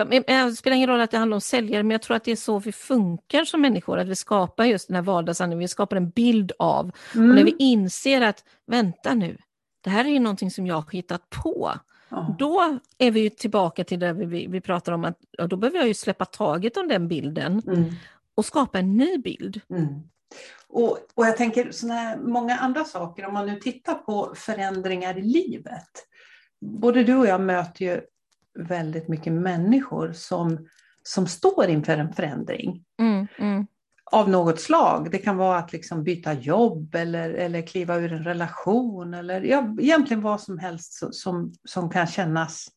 Ja, 0.00 0.22
men, 0.26 0.48
det 0.48 0.56
spelar 0.56 0.76
ingen 0.76 0.88
roll 0.88 1.00
att 1.00 1.10
det 1.10 1.18
handlar 1.18 1.34
om 1.34 1.40
säljare, 1.40 1.82
men 1.82 1.90
jag 1.90 2.02
tror 2.02 2.16
att 2.16 2.24
det 2.24 2.32
är 2.32 2.36
så 2.36 2.58
vi 2.58 2.72
funkar 2.72 3.44
som 3.44 3.60
människor, 3.60 3.98
att 3.98 4.08
vi 4.08 4.16
skapar 4.16 4.64
just 4.64 4.88
den 4.88 4.94
här 4.94 5.02
vardagsandningen, 5.02 5.60
vi 5.60 5.68
skapar 5.68 5.96
en 5.96 6.10
bild 6.10 6.52
av, 6.58 6.90
mm. 7.14 7.30
och 7.30 7.36
när 7.36 7.44
vi 7.44 7.56
inser 7.58 8.20
att, 8.20 8.44
vänta 8.66 9.14
nu, 9.14 9.36
det 9.80 9.90
här 9.90 10.04
är 10.04 10.08
ju 10.08 10.18
någonting 10.18 10.50
som 10.50 10.66
jag 10.66 10.74
har 10.74 10.90
hittat 10.92 11.30
på, 11.30 11.72
oh. 12.10 12.36
då 12.38 12.78
är 12.98 13.10
vi 13.10 13.30
tillbaka 13.30 13.84
till 13.84 13.98
det 13.98 14.12
vi, 14.12 14.46
vi 14.46 14.60
pratar 14.60 14.92
om, 14.92 15.04
att 15.04 15.18
ja, 15.30 15.46
då 15.46 15.56
behöver 15.56 15.78
jag 15.78 15.88
ju 15.88 15.94
släppa 15.94 16.24
taget 16.24 16.76
om 16.76 16.88
den 16.88 17.08
bilden 17.08 17.62
mm. 17.66 17.92
och 18.34 18.44
skapa 18.44 18.78
en 18.78 18.96
ny 18.96 19.18
bild. 19.18 19.60
Mm. 19.70 19.86
Och, 20.68 20.98
och 21.14 21.26
jag 21.26 21.36
tänker 21.36 21.70
såna 21.70 22.16
många 22.16 22.56
andra 22.56 22.84
saker, 22.84 23.26
om 23.26 23.34
man 23.34 23.46
nu 23.46 23.60
tittar 23.60 23.94
på 23.94 24.32
förändringar 24.36 25.18
i 25.18 25.22
livet. 25.22 26.06
Både 26.60 27.04
du 27.04 27.16
och 27.16 27.26
jag 27.26 27.40
möter 27.40 27.84
ju 27.84 28.00
väldigt 28.54 29.08
mycket 29.08 29.32
människor 29.32 30.12
som, 30.12 30.68
som 31.02 31.26
står 31.26 31.68
inför 31.68 31.98
en 31.98 32.12
förändring. 32.12 32.84
Mm, 32.98 33.26
mm. 33.38 33.66
Av 34.12 34.30
något 34.30 34.60
slag. 34.60 35.10
Det 35.10 35.18
kan 35.18 35.36
vara 35.36 35.58
att 35.58 35.72
liksom 35.72 36.04
byta 36.04 36.32
jobb 36.32 36.94
eller, 36.94 37.30
eller 37.30 37.62
kliva 37.62 37.96
ur 37.96 38.12
en 38.12 38.24
relation 38.24 39.14
eller 39.14 39.40
ja, 39.40 39.76
egentligen 39.80 40.22
vad 40.22 40.40
som 40.40 40.58
helst 40.58 41.14
som, 41.14 41.54
som 41.64 41.90
kan 41.90 42.06
kännas 42.06 42.68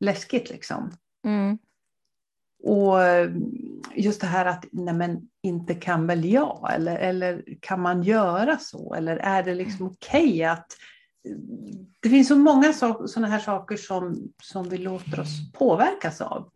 läskigt. 0.00 0.50
Liksom. 0.50 0.92
Mm. 1.24 1.58
Och 2.62 2.98
just 3.94 4.20
det 4.20 4.26
här 4.26 4.46
att 4.46 4.64
nej 4.72 4.94
men, 4.94 5.28
inte 5.42 5.74
kan 5.74 6.06
väl 6.06 6.24
jag 6.24 6.74
eller, 6.74 6.98
eller 6.98 7.44
kan 7.60 7.80
man 7.80 8.02
göra 8.02 8.56
så 8.56 8.94
eller 8.94 9.16
är 9.16 9.42
det 9.42 9.54
liksom 9.54 9.86
okej 9.86 10.28
okay 10.28 10.44
att 10.44 10.66
det 12.00 12.08
finns 12.08 12.28
så 12.28 12.36
många 12.36 12.72
sådana 12.72 13.26
här 13.26 13.38
saker 13.38 13.76
som, 13.76 14.32
som 14.42 14.68
vi 14.68 14.78
låter 14.78 15.20
oss 15.20 15.52
påverkas 15.52 16.20
av. 16.20 16.50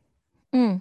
Mm. 0.52 0.80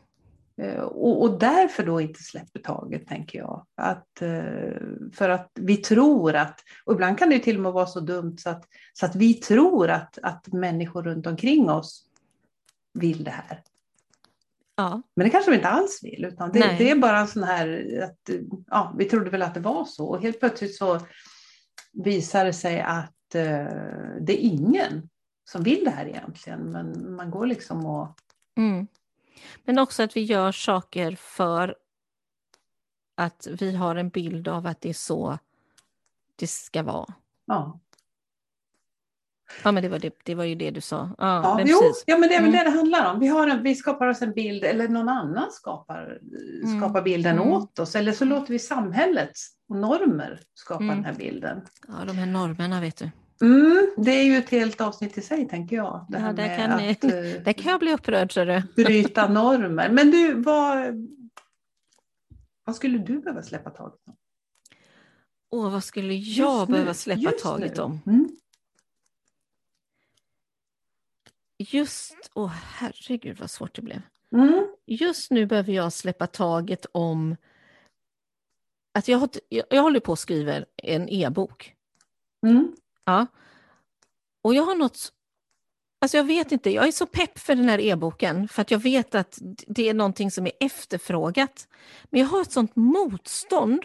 Eh, 0.61 0.81
och, 0.81 1.21
och, 1.21 1.39
därför 1.39 1.85
då 1.85 2.01
inte 2.01 2.23
släpper 2.23 2.59
taget, 2.59 3.07
tänker 3.07 3.39
jag. 3.39 3.65
Att, 3.75 4.21
eh, 4.21 4.73
för 5.13 5.29
att 5.29 5.51
vi 5.55 5.77
tror 5.77 6.35
att, 6.35 6.59
och 6.85 6.93
ibland 6.93 7.19
kan 7.19 7.29
det 7.29 7.39
till 7.39 7.55
och 7.55 7.61
med 7.61 7.71
vara 7.71 7.85
så 7.85 7.99
dumt 7.99 8.37
så 8.37 8.49
att, 8.49 8.65
så 8.93 9.05
att 9.05 9.15
vi 9.15 9.33
tror 9.33 9.89
att, 9.89 10.17
att 10.23 10.47
människor 10.47 11.03
runt 11.03 11.27
omkring 11.27 11.69
oss 11.69 12.05
vill 12.93 13.23
det 13.23 13.31
här. 13.31 13.63
Ja. 14.75 15.01
Men 15.15 15.23
det 15.23 15.29
kanske 15.29 15.51
vi 15.51 15.57
inte 15.57 15.69
alls 15.69 15.99
vill, 16.03 16.25
utan 16.25 16.51
det, 16.51 16.75
det, 16.77 16.89
är 16.89 16.95
bara 16.95 17.19
en 17.19 17.27
sån 17.27 17.43
här, 17.43 17.99
att, 18.03 18.35
ja, 18.67 18.95
vi 18.97 19.05
trodde 19.05 19.29
väl 19.29 19.41
att 19.41 19.53
det 19.53 19.59
var 19.59 19.85
så 19.85 20.07
och 20.07 20.21
helt 20.21 20.39
plötsligt 20.39 20.75
så 20.75 20.99
visar 21.93 22.45
det 22.45 22.53
sig 22.53 22.81
att 22.81 23.13
eh, 23.35 23.67
det 24.21 24.33
är 24.33 24.39
ingen 24.39 25.09
som 25.49 25.63
vill 25.63 25.83
det 25.83 25.91
här 25.91 26.05
egentligen, 26.05 26.71
men 26.71 27.15
man 27.15 27.31
går 27.31 27.45
liksom 27.45 27.85
och... 27.85 28.07
Mm. 28.57 28.87
Men 29.63 29.79
också 29.79 30.03
att 30.03 30.15
vi 30.17 30.21
gör 30.21 30.51
saker 30.51 31.15
för 31.15 31.75
att 33.15 33.47
vi 33.59 33.75
har 33.75 33.95
en 33.95 34.09
bild 34.09 34.47
av 34.47 34.67
att 34.67 34.81
det 34.81 34.89
är 34.89 34.93
så 34.93 35.37
det 36.35 36.47
ska 36.47 36.83
vara. 36.83 37.13
Ja. 37.45 37.79
Ja, 39.63 39.71
men 39.71 39.83
det 39.83 39.89
var, 39.89 39.99
det, 39.99 40.13
det 40.23 40.35
var 40.35 40.43
ju 40.43 40.55
det 40.55 40.71
du 40.71 40.81
sa. 40.81 41.09
Ja, 41.17 41.41
ja, 41.43 41.55
men 41.57 41.67
jo, 41.67 41.79
ja 42.05 42.17
men 42.17 42.29
det 42.29 42.35
är 42.35 42.41
väl 42.41 42.49
mm. 42.49 42.65
det 42.65 42.71
det 42.71 42.77
handlar 42.77 43.13
om. 43.13 43.19
Vi, 43.19 43.27
har 43.27 43.47
en, 43.47 43.63
vi 43.63 43.75
skapar 43.75 44.07
oss 44.07 44.21
en 44.21 44.33
bild, 44.33 44.63
eller 44.63 44.87
någon 44.87 45.09
annan 45.09 45.51
skapar, 45.51 46.19
mm. 46.63 46.79
skapar 46.79 47.01
bilden 47.01 47.37
mm. 47.37 47.47
åt 47.49 47.79
oss. 47.79 47.95
Eller 47.95 48.11
så 48.11 48.25
låter 48.25 48.53
vi 48.53 48.59
samhället 48.59 49.31
och 49.69 49.75
normer 49.75 50.39
skapa 50.53 50.83
mm. 50.83 50.95
den 50.95 51.05
här 51.05 51.13
bilden. 51.13 51.61
Ja, 51.87 51.93
de 52.07 52.17
här 52.17 52.25
normerna 52.25 52.81
vet 52.81 52.97
du. 52.97 53.09
Mm, 53.41 53.89
det 53.97 54.11
är 54.11 54.23
ju 54.23 54.37
ett 54.37 54.49
helt 54.49 54.81
avsnitt 54.81 55.17
i 55.17 55.21
sig 55.21 55.47
tänker 55.47 55.75
jag. 55.75 56.05
Det 56.09 56.19
ja, 56.19 56.33
där, 56.33 56.57
kan, 56.57 56.71
att, 56.71 57.03
eh, 57.03 57.09
där 57.43 57.53
kan 57.53 57.71
jag 57.71 57.79
bli 57.79 57.93
upprörd. 57.93 58.33
Så 58.33 58.45
det. 58.45 58.63
Bryta 58.75 59.27
normer. 59.27 59.89
Men 59.89 60.11
du, 60.11 60.33
vad, 60.33 60.95
vad 62.65 62.75
skulle 62.75 62.97
du 62.97 63.19
behöva 63.19 63.43
släppa 63.43 63.69
taget 63.69 63.99
om? 64.07 64.15
Åh, 65.51 65.71
vad 65.71 65.83
skulle 65.83 66.13
jag 66.13 66.57
just 66.57 66.67
behöva 66.67 66.93
släppa 66.93 67.31
taget 67.31 67.79
om? 67.79 67.99
Mm. 68.05 68.29
Just, 71.61 72.31
åh 72.33 72.45
oh, 72.45 72.49
herregud 72.49 73.39
vad 73.39 73.51
svårt 73.51 73.75
det 73.75 73.81
blev. 73.81 74.01
Mm. 74.31 74.67
Just 74.85 75.31
nu 75.31 75.45
behöver 75.45 75.73
jag 75.73 75.93
släppa 75.93 76.27
taget 76.27 76.85
om 76.91 77.35
att 78.93 79.07
jag, 79.07 79.29
jag 79.49 79.81
håller 79.81 79.99
på 79.99 80.13
att 80.13 80.19
skriva 80.19 80.65
en 80.75 81.09
e-bok. 81.09 81.75
Mm. 82.47 82.75
Ja. 83.05 83.27
Och 84.41 84.53
jag 84.53 84.63
har 84.63 84.75
något, 84.75 85.13
alltså 86.01 86.17
jag 86.17 86.23
vet 86.23 86.51
inte, 86.51 86.69
jag 86.69 86.87
är 86.87 86.91
så 86.91 87.05
pepp 87.05 87.39
för 87.39 87.55
den 87.55 87.69
här 87.69 87.79
e-boken 87.79 88.47
för 88.47 88.61
att 88.61 88.71
jag 88.71 88.79
vet 88.79 89.15
att 89.15 89.37
det 89.67 89.89
är 89.89 89.93
någonting 89.93 90.31
som 90.31 90.45
är 90.45 90.53
efterfrågat. 90.59 91.67
Men 92.09 92.21
jag 92.21 92.27
har 92.27 92.41
ett 92.41 92.51
sånt 92.51 92.75
motstånd 92.75 93.81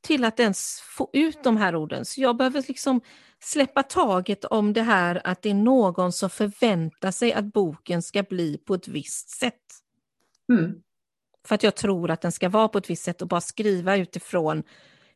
till 0.00 0.24
att 0.24 0.40
ens 0.40 0.80
få 0.80 1.10
ut 1.12 1.44
de 1.44 1.56
här 1.56 1.76
orden, 1.76 2.04
så 2.04 2.20
jag 2.20 2.36
behöver 2.36 2.64
liksom 2.68 3.00
släppa 3.46 3.82
taget 3.82 4.44
om 4.44 4.72
det 4.72 4.82
här 4.82 5.20
att 5.24 5.42
det 5.42 5.50
är 5.50 5.54
någon 5.54 6.12
som 6.12 6.30
förväntar 6.30 7.10
sig 7.10 7.32
att 7.32 7.44
boken 7.44 8.02
ska 8.02 8.22
bli 8.22 8.58
på 8.58 8.74
ett 8.74 8.88
visst 8.88 9.28
sätt. 9.28 9.62
Mm. 10.52 10.82
För 11.46 11.54
att 11.54 11.62
jag 11.62 11.76
tror 11.76 12.10
att 12.10 12.20
den 12.20 12.32
ska 12.32 12.48
vara 12.48 12.68
på 12.68 12.78
ett 12.78 12.90
visst 12.90 13.04
sätt 13.04 13.22
och 13.22 13.28
bara 13.28 13.40
skriva 13.40 13.96
utifrån 13.96 14.62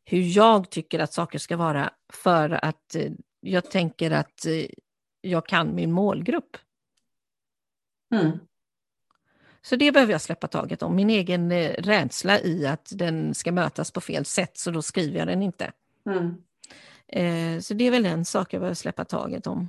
hur 0.04 0.36
jag 0.36 0.70
tycker 0.70 0.98
att 0.98 1.12
saker 1.12 1.38
ska 1.38 1.56
vara 1.56 1.90
för 2.12 2.64
att 2.64 2.94
eh, 2.94 3.12
jag 3.40 3.70
tänker 3.70 4.10
att 4.10 4.46
eh, 4.46 4.66
jag 5.20 5.46
kan 5.46 5.74
min 5.74 5.92
målgrupp. 5.92 6.56
Mm. 8.14 8.38
Så 9.62 9.76
det 9.76 9.92
behöver 9.92 10.12
jag 10.12 10.20
släppa 10.20 10.48
taget 10.48 10.82
om, 10.82 10.96
min 10.96 11.10
egen 11.10 11.52
eh, 11.52 11.74
rädsla 11.78 12.40
i 12.40 12.66
att 12.66 12.92
den 12.94 13.34
ska 13.34 13.52
mötas 13.52 13.90
på 13.90 14.00
fel 14.00 14.24
sätt, 14.24 14.58
så 14.58 14.70
då 14.70 14.82
skriver 14.82 15.18
jag 15.18 15.28
den 15.28 15.42
inte. 15.42 15.72
Mm. 16.06 16.34
Eh, 17.12 17.60
så 17.60 17.74
det 17.74 17.84
är 17.84 17.90
väl 17.90 18.06
en 18.06 18.24
sak 18.24 18.52
jag 18.52 18.60
behöver 18.60 18.74
släppa 18.74 19.04
taget 19.04 19.46
om. 19.46 19.68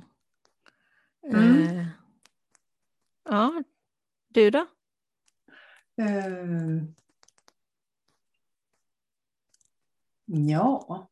Mm. 1.32 1.62
Eh, 1.62 1.86
ja, 3.24 3.62
du 4.28 4.50
då? 4.50 4.66
Uh, 6.00 6.82
ja. 10.24 11.08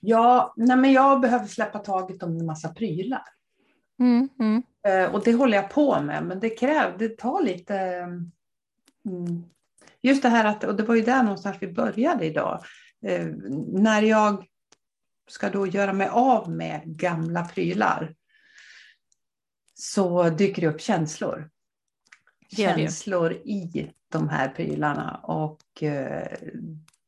Ja, 0.00 0.54
nej 0.56 0.76
men 0.76 0.92
jag 0.92 1.20
behöver 1.20 1.46
släppa 1.46 1.78
taget 1.78 2.22
om 2.22 2.36
en 2.36 2.46
massa 2.46 2.68
prylar. 2.68 3.24
Mm, 3.98 4.28
mm. 4.38 4.62
Uh, 4.88 5.14
och 5.14 5.24
det 5.24 5.32
håller 5.32 5.56
jag 5.56 5.70
på 5.70 6.00
med, 6.00 6.24
men 6.24 6.40
det 6.40 6.50
kräver, 6.50 6.98
det 6.98 7.18
tar 7.18 7.42
lite... 7.42 7.76
Mm, 9.04 9.44
just 10.02 10.22
det 10.22 10.28
här 10.28 10.44
att, 10.44 10.64
och 10.64 10.76
det 10.76 10.82
var 10.82 10.94
ju 10.94 11.02
där 11.02 11.22
någonstans 11.22 11.56
vi 11.60 11.72
började 11.72 12.26
idag. 12.26 12.64
Uh, 13.08 13.34
när 13.72 14.02
jag 14.02 14.46
ska 15.28 15.50
då 15.50 15.66
göra 15.66 15.92
mig 15.92 16.08
av 16.08 16.50
med 16.50 16.82
gamla 16.84 17.44
prylar 17.44 18.14
så 19.74 20.30
dyker 20.30 20.62
det 20.62 20.68
upp 20.68 20.80
känslor. 20.80 21.50
Känslor 22.56 23.32
i 23.32 23.92
de 24.08 24.28
här 24.28 24.48
prylarna 24.48 25.20
och 25.22 25.82
eh, 25.82 26.38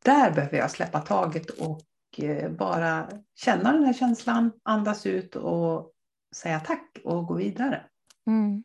där 0.04 0.30
behöver 0.34 0.56
jag 0.56 0.70
släppa 0.70 1.00
taget 1.00 1.50
och 1.50 1.86
eh, 2.18 2.50
bara 2.50 3.08
känna 3.34 3.72
den 3.72 3.84
här 3.84 3.92
känslan, 3.92 4.52
andas 4.62 5.06
ut 5.06 5.36
och 5.36 5.92
säga 6.34 6.60
tack 6.60 6.98
och 7.04 7.26
gå 7.26 7.34
vidare. 7.34 7.86
Mm. 8.26 8.64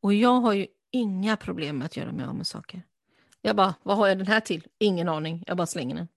Och 0.00 0.14
jag 0.14 0.40
har 0.40 0.52
ju 0.52 0.66
inga 0.90 1.36
problem 1.36 1.78
med 1.78 1.86
att 1.86 1.96
göra 1.96 2.12
mig 2.12 2.26
av 2.26 2.34
med 2.34 2.46
saker. 2.46 2.82
Jag 3.40 3.56
bara, 3.56 3.74
vad 3.82 3.96
har 3.96 4.06
jag 4.06 4.18
den 4.18 4.26
här 4.26 4.40
till? 4.40 4.66
Ingen 4.78 5.08
aning, 5.08 5.44
jag 5.46 5.56
bara 5.56 5.66
slänger 5.66 5.96
den. 5.96 6.08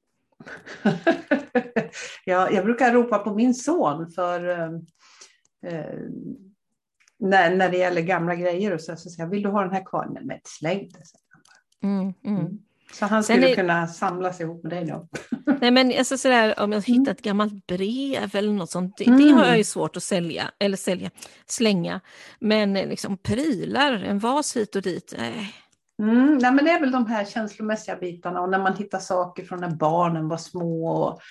jag, 2.26 2.54
jag 2.54 2.66
brukar 2.66 2.94
ropa 2.94 3.20
på 3.20 3.34
min 3.34 3.54
son 3.54 4.12
för 4.12 4.50
eh, 4.50 4.72
eh, 5.66 6.00
när, 7.20 7.56
när 7.56 7.70
det 7.70 7.78
gäller 7.78 8.02
gamla 8.02 8.36
grejer 8.36 8.74
och 8.74 8.82
så, 8.82 8.96
så 8.96 9.10
säger 9.10 9.24
jag, 9.24 9.30
vill 9.30 9.44
du 9.44 9.50
ha 9.50 9.62
den 9.62 9.74
här 9.74 9.86
kvar? 9.86 10.08
Nej, 10.12 10.24
men 10.26 10.40
släng 10.44 10.90
det. 10.90 11.04
Mm, 11.88 12.14
mm. 12.24 12.40
Mm. 12.40 12.60
Så 12.94 13.06
han 13.06 13.24
skulle 13.24 13.50
är... 13.50 13.56
kunna 13.56 13.88
samlas 13.88 14.42
ihop 14.42 14.64
med 14.64 14.72
dig 14.72 14.86
då. 14.86 15.08
Nej 15.62 15.72
men 15.72 15.94
alltså 15.98 16.18
sådär, 16.18 16.60
om 16.60 16.72
jag 16.72 16.82
hittar 16.82 17.02
mm. 17.02 17.12
ett 17.12 17.22
gammalt 17.22 17.68
brev 17.68 18.36
eller 18.36 18.54
något 18.54 18.70
sånt, 18.70 18.98
det, 18.98 19.06
det, 19.06 19.30
har 19.30 19.46
jag 19.46 19.58
ju 19.58 19.64
svårt 19.64 19.98
att 19.98 20.04
sälja, 20.04 20.52
eller 20.60 20.78
sälja, 20.78 21.12
slänga. 21.46 22.02
Men 22.40 22.74
liksom 22.74 23.18
prylar, 23.18 23.94
en 23.94 24.20
vas 24.20 24.56
hit 24.56 24.76
och 24.76 24.82
dit, 24.82 25.14
äh, 25.18 25.46
Mm, 26.00 26.38
nej, 26.38 26.52
men 26.52 26.66
det 26.66 26.72
är 26.72 26.80
väl 26.80 26.92
de 26.92 27.06
här 27.06 27.26
känslomässiga 27.26 27.96
bitarna 27.96 28.42
och 28.42 28.50
när 28.50 28.60
man 28.60 28.76
hittar 28.78 29.00
saker 29.00 29.44
från 29.44 29.60
när 29.62 29.76
barnen 29.76 30.28
var 30.28 30.38
små. 30.38 30.88
Och, 30.88 31.22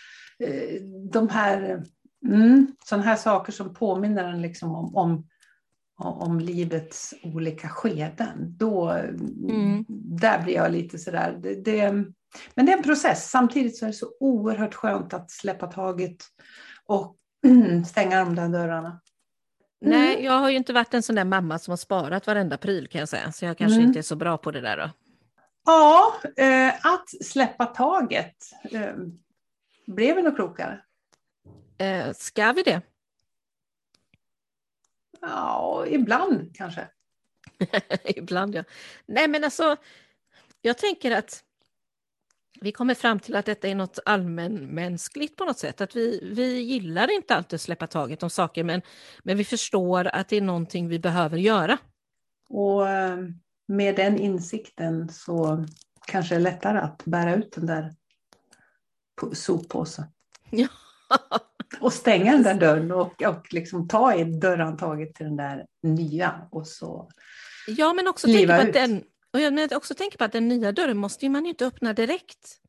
eh, 0.46 0.83
de 1.12 1.28
här, 1.28 1.85
mm, 2.26 2.72
sådana 2.85 3.04
här 3.04 3.16
saker 3.16 3.52
som 3.52 3.74
påminner 3.74 4.24
en 4.24 4.42
liksom 4.42 4.74
om, 4.74 4.96
om, 4.96 5.26
om 5.98 6.40
livets 6.40 7.14
olika 7.22 7.68
skeden. 7.68 8.57
Då, 8.59 8.90
mm. 8.90 9.85
Där 10.20 10.42
blir 10.42 10.54
jag 10.54 10.72
lite 10.72 10.98
sådär. 10.98 11.38
Det, 11.42 11.54
det, 11.54 11.92
men 12.54 12.66
det 12.66 12.72
är 12.72 12.76
en 12.76 12.83
process. 12.83 13.31
Samtidigt 13.31 13.78
så 13.78 13.85
är 13.85 13.87
det 13.87 13.92
så 13.92 14.09
oerhört 14.20 14.74
skönt 14.74 15.14
att 15.14 15.31
släppa 15.31 15.66
taget 15.66 16.16
och 16.87 17.16
stänga 17.87 18.24
de 18.24 18.35
där 18.35 18.48
dörrarna. 18.48 19.00
Nej, 19.81 20.25
jag 20.25 20.33
har 20.33 20.51
ju 20.51 20.57
inte 20.57 20.73
varit 20.73 20.95
en 20.95 21.03
sån 21.03 21.17
där 21.17 21.25
mamma 21.25 21.59
som 21.59 21.73
har 21.73 21.77
sparat 21.77 22.27
varenda 22.27 22.57
pryl 22.59 22.88
kan 22.88 22.99
jag 22.99 23.09
säga, 23.09 23.33
så 23.33 23.45
jag 23.45 23.59
kanske 23.59 23.77
Mm. 23.77 23.87
inte 23.88 23.99
är 23.99 24.03
så 24.03 24.17
bra 24.17 24.38
på 24.38 24.51
det 24.51 24.61
där 24.61 24.77
då. 24.77 24.91
Ja, 25.64 26.14
eh, 26.37 26.87
att 26.87 27.25
släppa 27.25 27.67
taget. 27.67 28.37
Eh, 28.71 28.93
blev 29.87 30.17
vi 30.17 30.23
något 30.23 30.35
klokare? 30.35 30.81
Eh, 31.79 32.12
ska 32.12 32.53
vi 32.53 32.62
det? 32.62 32.83
Ja, 35.21 35.85
ibland 35.88 36.57
kanske. 36.57 36.88
Ibland 38.05 38.55
ja. 38.55 38.64
Nej 39.07 39.29
men 39.29 39.45
alltså, 39.45 39.77
jag 40.61 40.79
tänker 40.79 41.11
att 41.11 41.45
vi 42.61 42.73
kommer 42.73 42.94
fram 42.94 43.18
till 43.18 43.37
att 43.37 43.47
detta 43.47 43.68
är 43.68 43.75
något 43.75 43.99
allmänmänskligt 44.05 45.37
på 45.37 45.44
något 45.44 45.59
sätt. 45.59 45.81
Att 45.81 45.97
vi, 45.97 46.31
vi 46.33 46.61
gillar 46.61 47.14
inte 47.14 47.35
alltid 47.35 47.55
att 47.55 47.61
släppa 47.61 47.87
taget 47.87 48.23
om 48.23 48.31
saker 48.31 48.64
men, 48.64 48.83
men 49.23 49.37
vi 49.37 49.44
förstår 49.44 50.07
att 50.07 50.29
det 50.29 50.37
är 50.37 50.42
någonting 50.42 50.88
vi 50.88 50.99
behöver 50.99 51.38
göra. 51.38 51.79
Och 52.49 52.88
eh, 52.88 53.18
med 53.68 53.97
den 53.97 54.18
insikten 54.18 55.09
så 55.09 55.66
kanske 56.07 56.35
det 56.35 56.38
är 56.38 56.42
lättare 56.42 56.79
att 56.79 57.03
bära 57.05 57.35
ut 57.35 57.53
den 57.53 57.66
där 57.66 57.94
soppåsen. 59.33 60.05
Ja. 60.51 60.68
Och 61.81 61.92
stänga 61.92 62.33
den 62.33 62.42
där 62.42 62.55
dörren 62.55 62.92
och, 62.92 63.23
och 63.23 63.55
liksom 63.55 63.88
ta 63.88 64.14
i 64.14 64.25
dörrhandtaget 64.25 65.14
till 65.14 65.27
den 65.27 65.37
där 65.37 65.66
nya. 65.83 66.49
Och 66.51 66.66
så. 66.66 67.11
Ja 67.66 67.92
men 67.92 68.09
också 68.09 68.27
tänka 68.27 68.57
på 68.57 68.62
att 68.62 68.73
den 68.73 69.05
och 69.33 69.41
jag 69.41 69.53
men 69.55 69.69
också 69.75 69.95
tänka 69.95 70.17
på 70.19 70.25
att 70.25 70.33
den 70.33 70.49
nya 70.49 70.73
dörren 70.73 70.97
måste 70.97 71.29
man 71.29 71.45
ju 71.45 71.49
inte 71.51 71.67
öppna 71.67 71.93
direkt. 71.93 72.61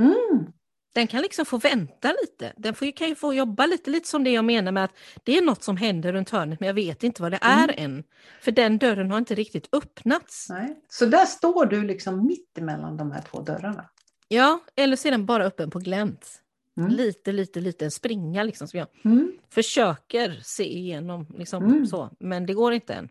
Mm, 0.00 0.46
Den 0.94 1.06
kan 1.06 1.22
liksom 1.22 1.46
få 1.46 1.58
vänta 1.58 2.14
lite. 2.22 2.52
Den 2.56 2.74
får, 2.74 2.96
kan 2.96 3.08
ju 3.08 3.14
få 3.14 3.34
jobba 3.34 3.66
lite, 3.66 3.90
lite 3.90 4.08
som 4.08 4.24
det 4.24 4.30
jag 4.30 4.44
menar 4.44 4.72
med 4.72 4.84
att 4.84 4.90
det 5.24 5.38
är 5.38 5.42
något 5.42 5.62
som 5.62 5.76
händer 5.76 6.12
runt 6.12 6.30
hörnet 6.30 6.60
men 6.60 6.66
jag 6.66 6.74
vet 6.74 7.02
inte 7.02 7.22
vad 7.22 7.32
det 7.32 7.38
är 7.42 7.74
än. 7.80 8.04
För 8.40 8.52
den 8.52 8.78
dörren 8.78 9.10
har 9.10 9.18
inte 9.18 9.34
riktigt 9.34 9.68
öppnats. 9.72 10.46
nej. 10.50 10.82
Så 10.88 11.06
där 11.06 11.24
står 11.26 11.66
du 11.66 11.84
liksom 11.84 12.26
mitt 12.26 12.58
emellan 12.58 12.96
de 12.96 13.12
här 13.12 13.22
två 13.22 13.40
dörrarna. 13.40 13.88
Ja, 14.28 14.60
eller 14.76 14.96
så 14.96 15.08
är 15.08 15.12
den 15.12 15.26
bara 15.26 15.44
öppen 15.44 15.70
på 15.70 15.78
glänt. 15.78 16.42
Mm. 16.78 16.90
Lite, 16.92 17.32
lite, 17.32 17.60
lite 17.60 17.84
en 17.84 17.90
springa 17.90 18.42
liksom 18.42 18.68
som 18.68 18.78
jag 18.78 18.88
Mm, 19.04 19.32
försöker 19.50 20.40
se 20.42 20.64
igenom. 20.78 21.26
Liksom, 21.38 21.64
Mm. 21.64 21.86
så. 21.86 22.10
Men 22.20 22.46
det 22.46 22.54
går 22.54 22.72
inte 22.72 22.94
än, 22.94 23.08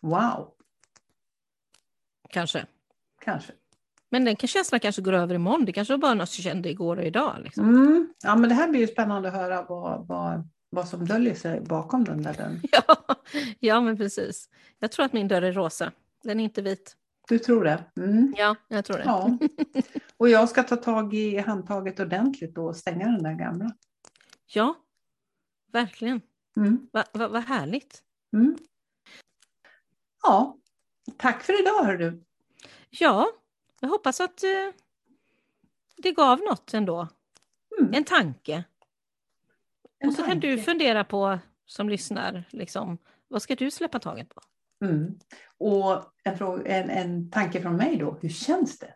wow, 0.00 0.48
kanske. 2.32 2.66
kanske. 3.24 3.52
Men 4.10 4.24
den 4.24 4.36
känslan 4.36 4.80
kanske 4.80 5.02
går 5.02 5.12
över 5.12 5.34
imorgon. 5.34 5.64
Det 5.64 5.72
kanske 5.72 5.94
var 5.94 5.98
bara 5.98 6.14
något 6.14 6.38
jag 6.38 6.44
kände 6.44 6.70
igår 6.70 6.96
och 6.96 7.04
idag. 7.04 7.36
Liksom. 7.44 7.68
Mm. 7.68 8.12
Ja, 8.22 8.36
men 8.36 8.48
det 8.48 8.54
här 8.54 8.68
blir 8.68 8.80
ju 8.80 8.86
spännande 8.86 9.28
att 9.28 9.34
höra 9.34 9.62
vad, 9.62 10.06
vad, 10.06 10.48
vad 10.70 10.88
som 10.88 11.06
döljer 11.06 11.34
sig 11.34 11.60
bakom 11.60 12.04
den 12.04 12.22
där 12.22 12.34
dörren. 12.34 12.60
Ja, 12.72 12.96
ja, 13.58 13.80
men 13.80 13.96
precis. 13.96 14.48
Jag 14.78 14.92
tror 14.92 15.06
att 15.06 15.12
min 15.12 15.28
dörr 15.28 15.42
är 15.42 15.52
rosa. 15.52 15.92
Den 16.22 16.40
är 16.40 16.44
inte 16.44 16.62
vit. 16.62 16.96
Du 17.28 17.38
tror 17.38 17.64
det? 17.64 17.84
Mm. 17.96 18.34
Ja, 18.36 18.56
jag 18.68 18.84
tror 18.84 18.96
det. 18.96 19.04
Ja. 19.04 19.38
Och 20.16 20.28
jag 20.28 20.48
ska 20.48 20.62
ta 20.62 20.76
tag 20.76 21.14
i 21.14 21.38
handtaget 21.38 22.00
ordentligt 22.00 22.58
och 22.58 22.76
stänga 22.76 23.06
den 23.06 23.22
där 23.22 23.34
gamla. 23.34 23.70
Ja, 24.46 24.74
verkligen. 25.72 26.20
Mm. 26.56 26.88
Vad 26.92 27.04
va, 27.12 27.28
vad 27.28 27.42
härligt. 27.42 28.02
Mm. 28.36 28.56
Ja, 30.22 30.58
tack 31.16 31.42
för 31.42 31.60
idag 31.62 31.84
hör 31.84 31.96
du. 31.96 32.22
Ja, 32.90 33.26
jag 33.80 33.88
hoppas 33.88 34.20
att 34.20 34.42
eh, 34.44 34.50
det 35.96 36.12
gav 36.12 36.38
något 36.40 36.74
ändå. 36.74 37.08
Mm. 37.80 37.94
En 37.94 38.04
tanke. 38.04 38.64
En 39.98 40.08
och 40.08 40.14
så 40.14 40.22
kan 40.22 40.40
du 40.40 40.48
tanke. 40.56 40.62
fundera 40.62 41.04
på, 41.04 41.38
som 41.66 41.88
lyssnar, 41.88 42.44
liksom, 42.50 42.98
vad 43.28 43.42
ska 43.42 43.54
du 43.54 43.70
släppa 43.70 43.98
taget 43.98 44.28
på? 44.28 44.40
Mm. 44.84 45.18
Och 45.58 46.02
en, 46.24 46.38
fråga, 46.38 46.64
en, 46.76 46.90
en 46.90 47.30
tanke 47.30 47.62
från 47.62 47.76
mig 47.76 47.96
då, 47.96 48.18
hur 48.22 48.28
känns 48.28 48.78
det 48.78 48.94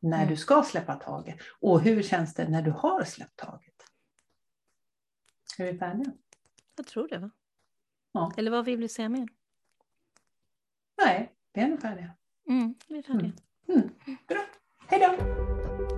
när 0.00 0.16
Mm. 0.18 0.28
du 0.28 0.36
ska 0.36 0.62
släppa 0.62 0.94
taget? 0.94 1.36
Och 1.60 1.80
hur 1.80 2.02
känns 2.02 2.34
det 2.34 2.48
när 2.48 2.62
du 2.62 2.70
har 2.70 3.04
släppt 3.04 3.36
taget? 3.36 3.74
Är 5.58 5.72
vi 5.72 5.78
färdiga? 5.78 6.12
Jag 6.76 6.86
tror 6.86 7.08
det 7.08 7.18
va? 7.18 7.30
Ja. 8.12 8.32
Eller 8.36 8.50
vad 8.50 8.64
vill 8.64 8.80
du 8.80 8.88
säga 8.88 9.08
mer? 9.08 9.28
Nej, 10.98 11.32
vi 11.54 11.60
är 11.60 11.68
nog 11.68 11.80
färdiga. 11.80 12.10
Mm, 12.48 12.74
vi 12.88 12.98
är 12.98 13.02
färdiga. 13.02 13.32
Mm. 13.68 13.90
Bra, 14.28 14.40
hej 14.88 15.00
då! 15.00 15.95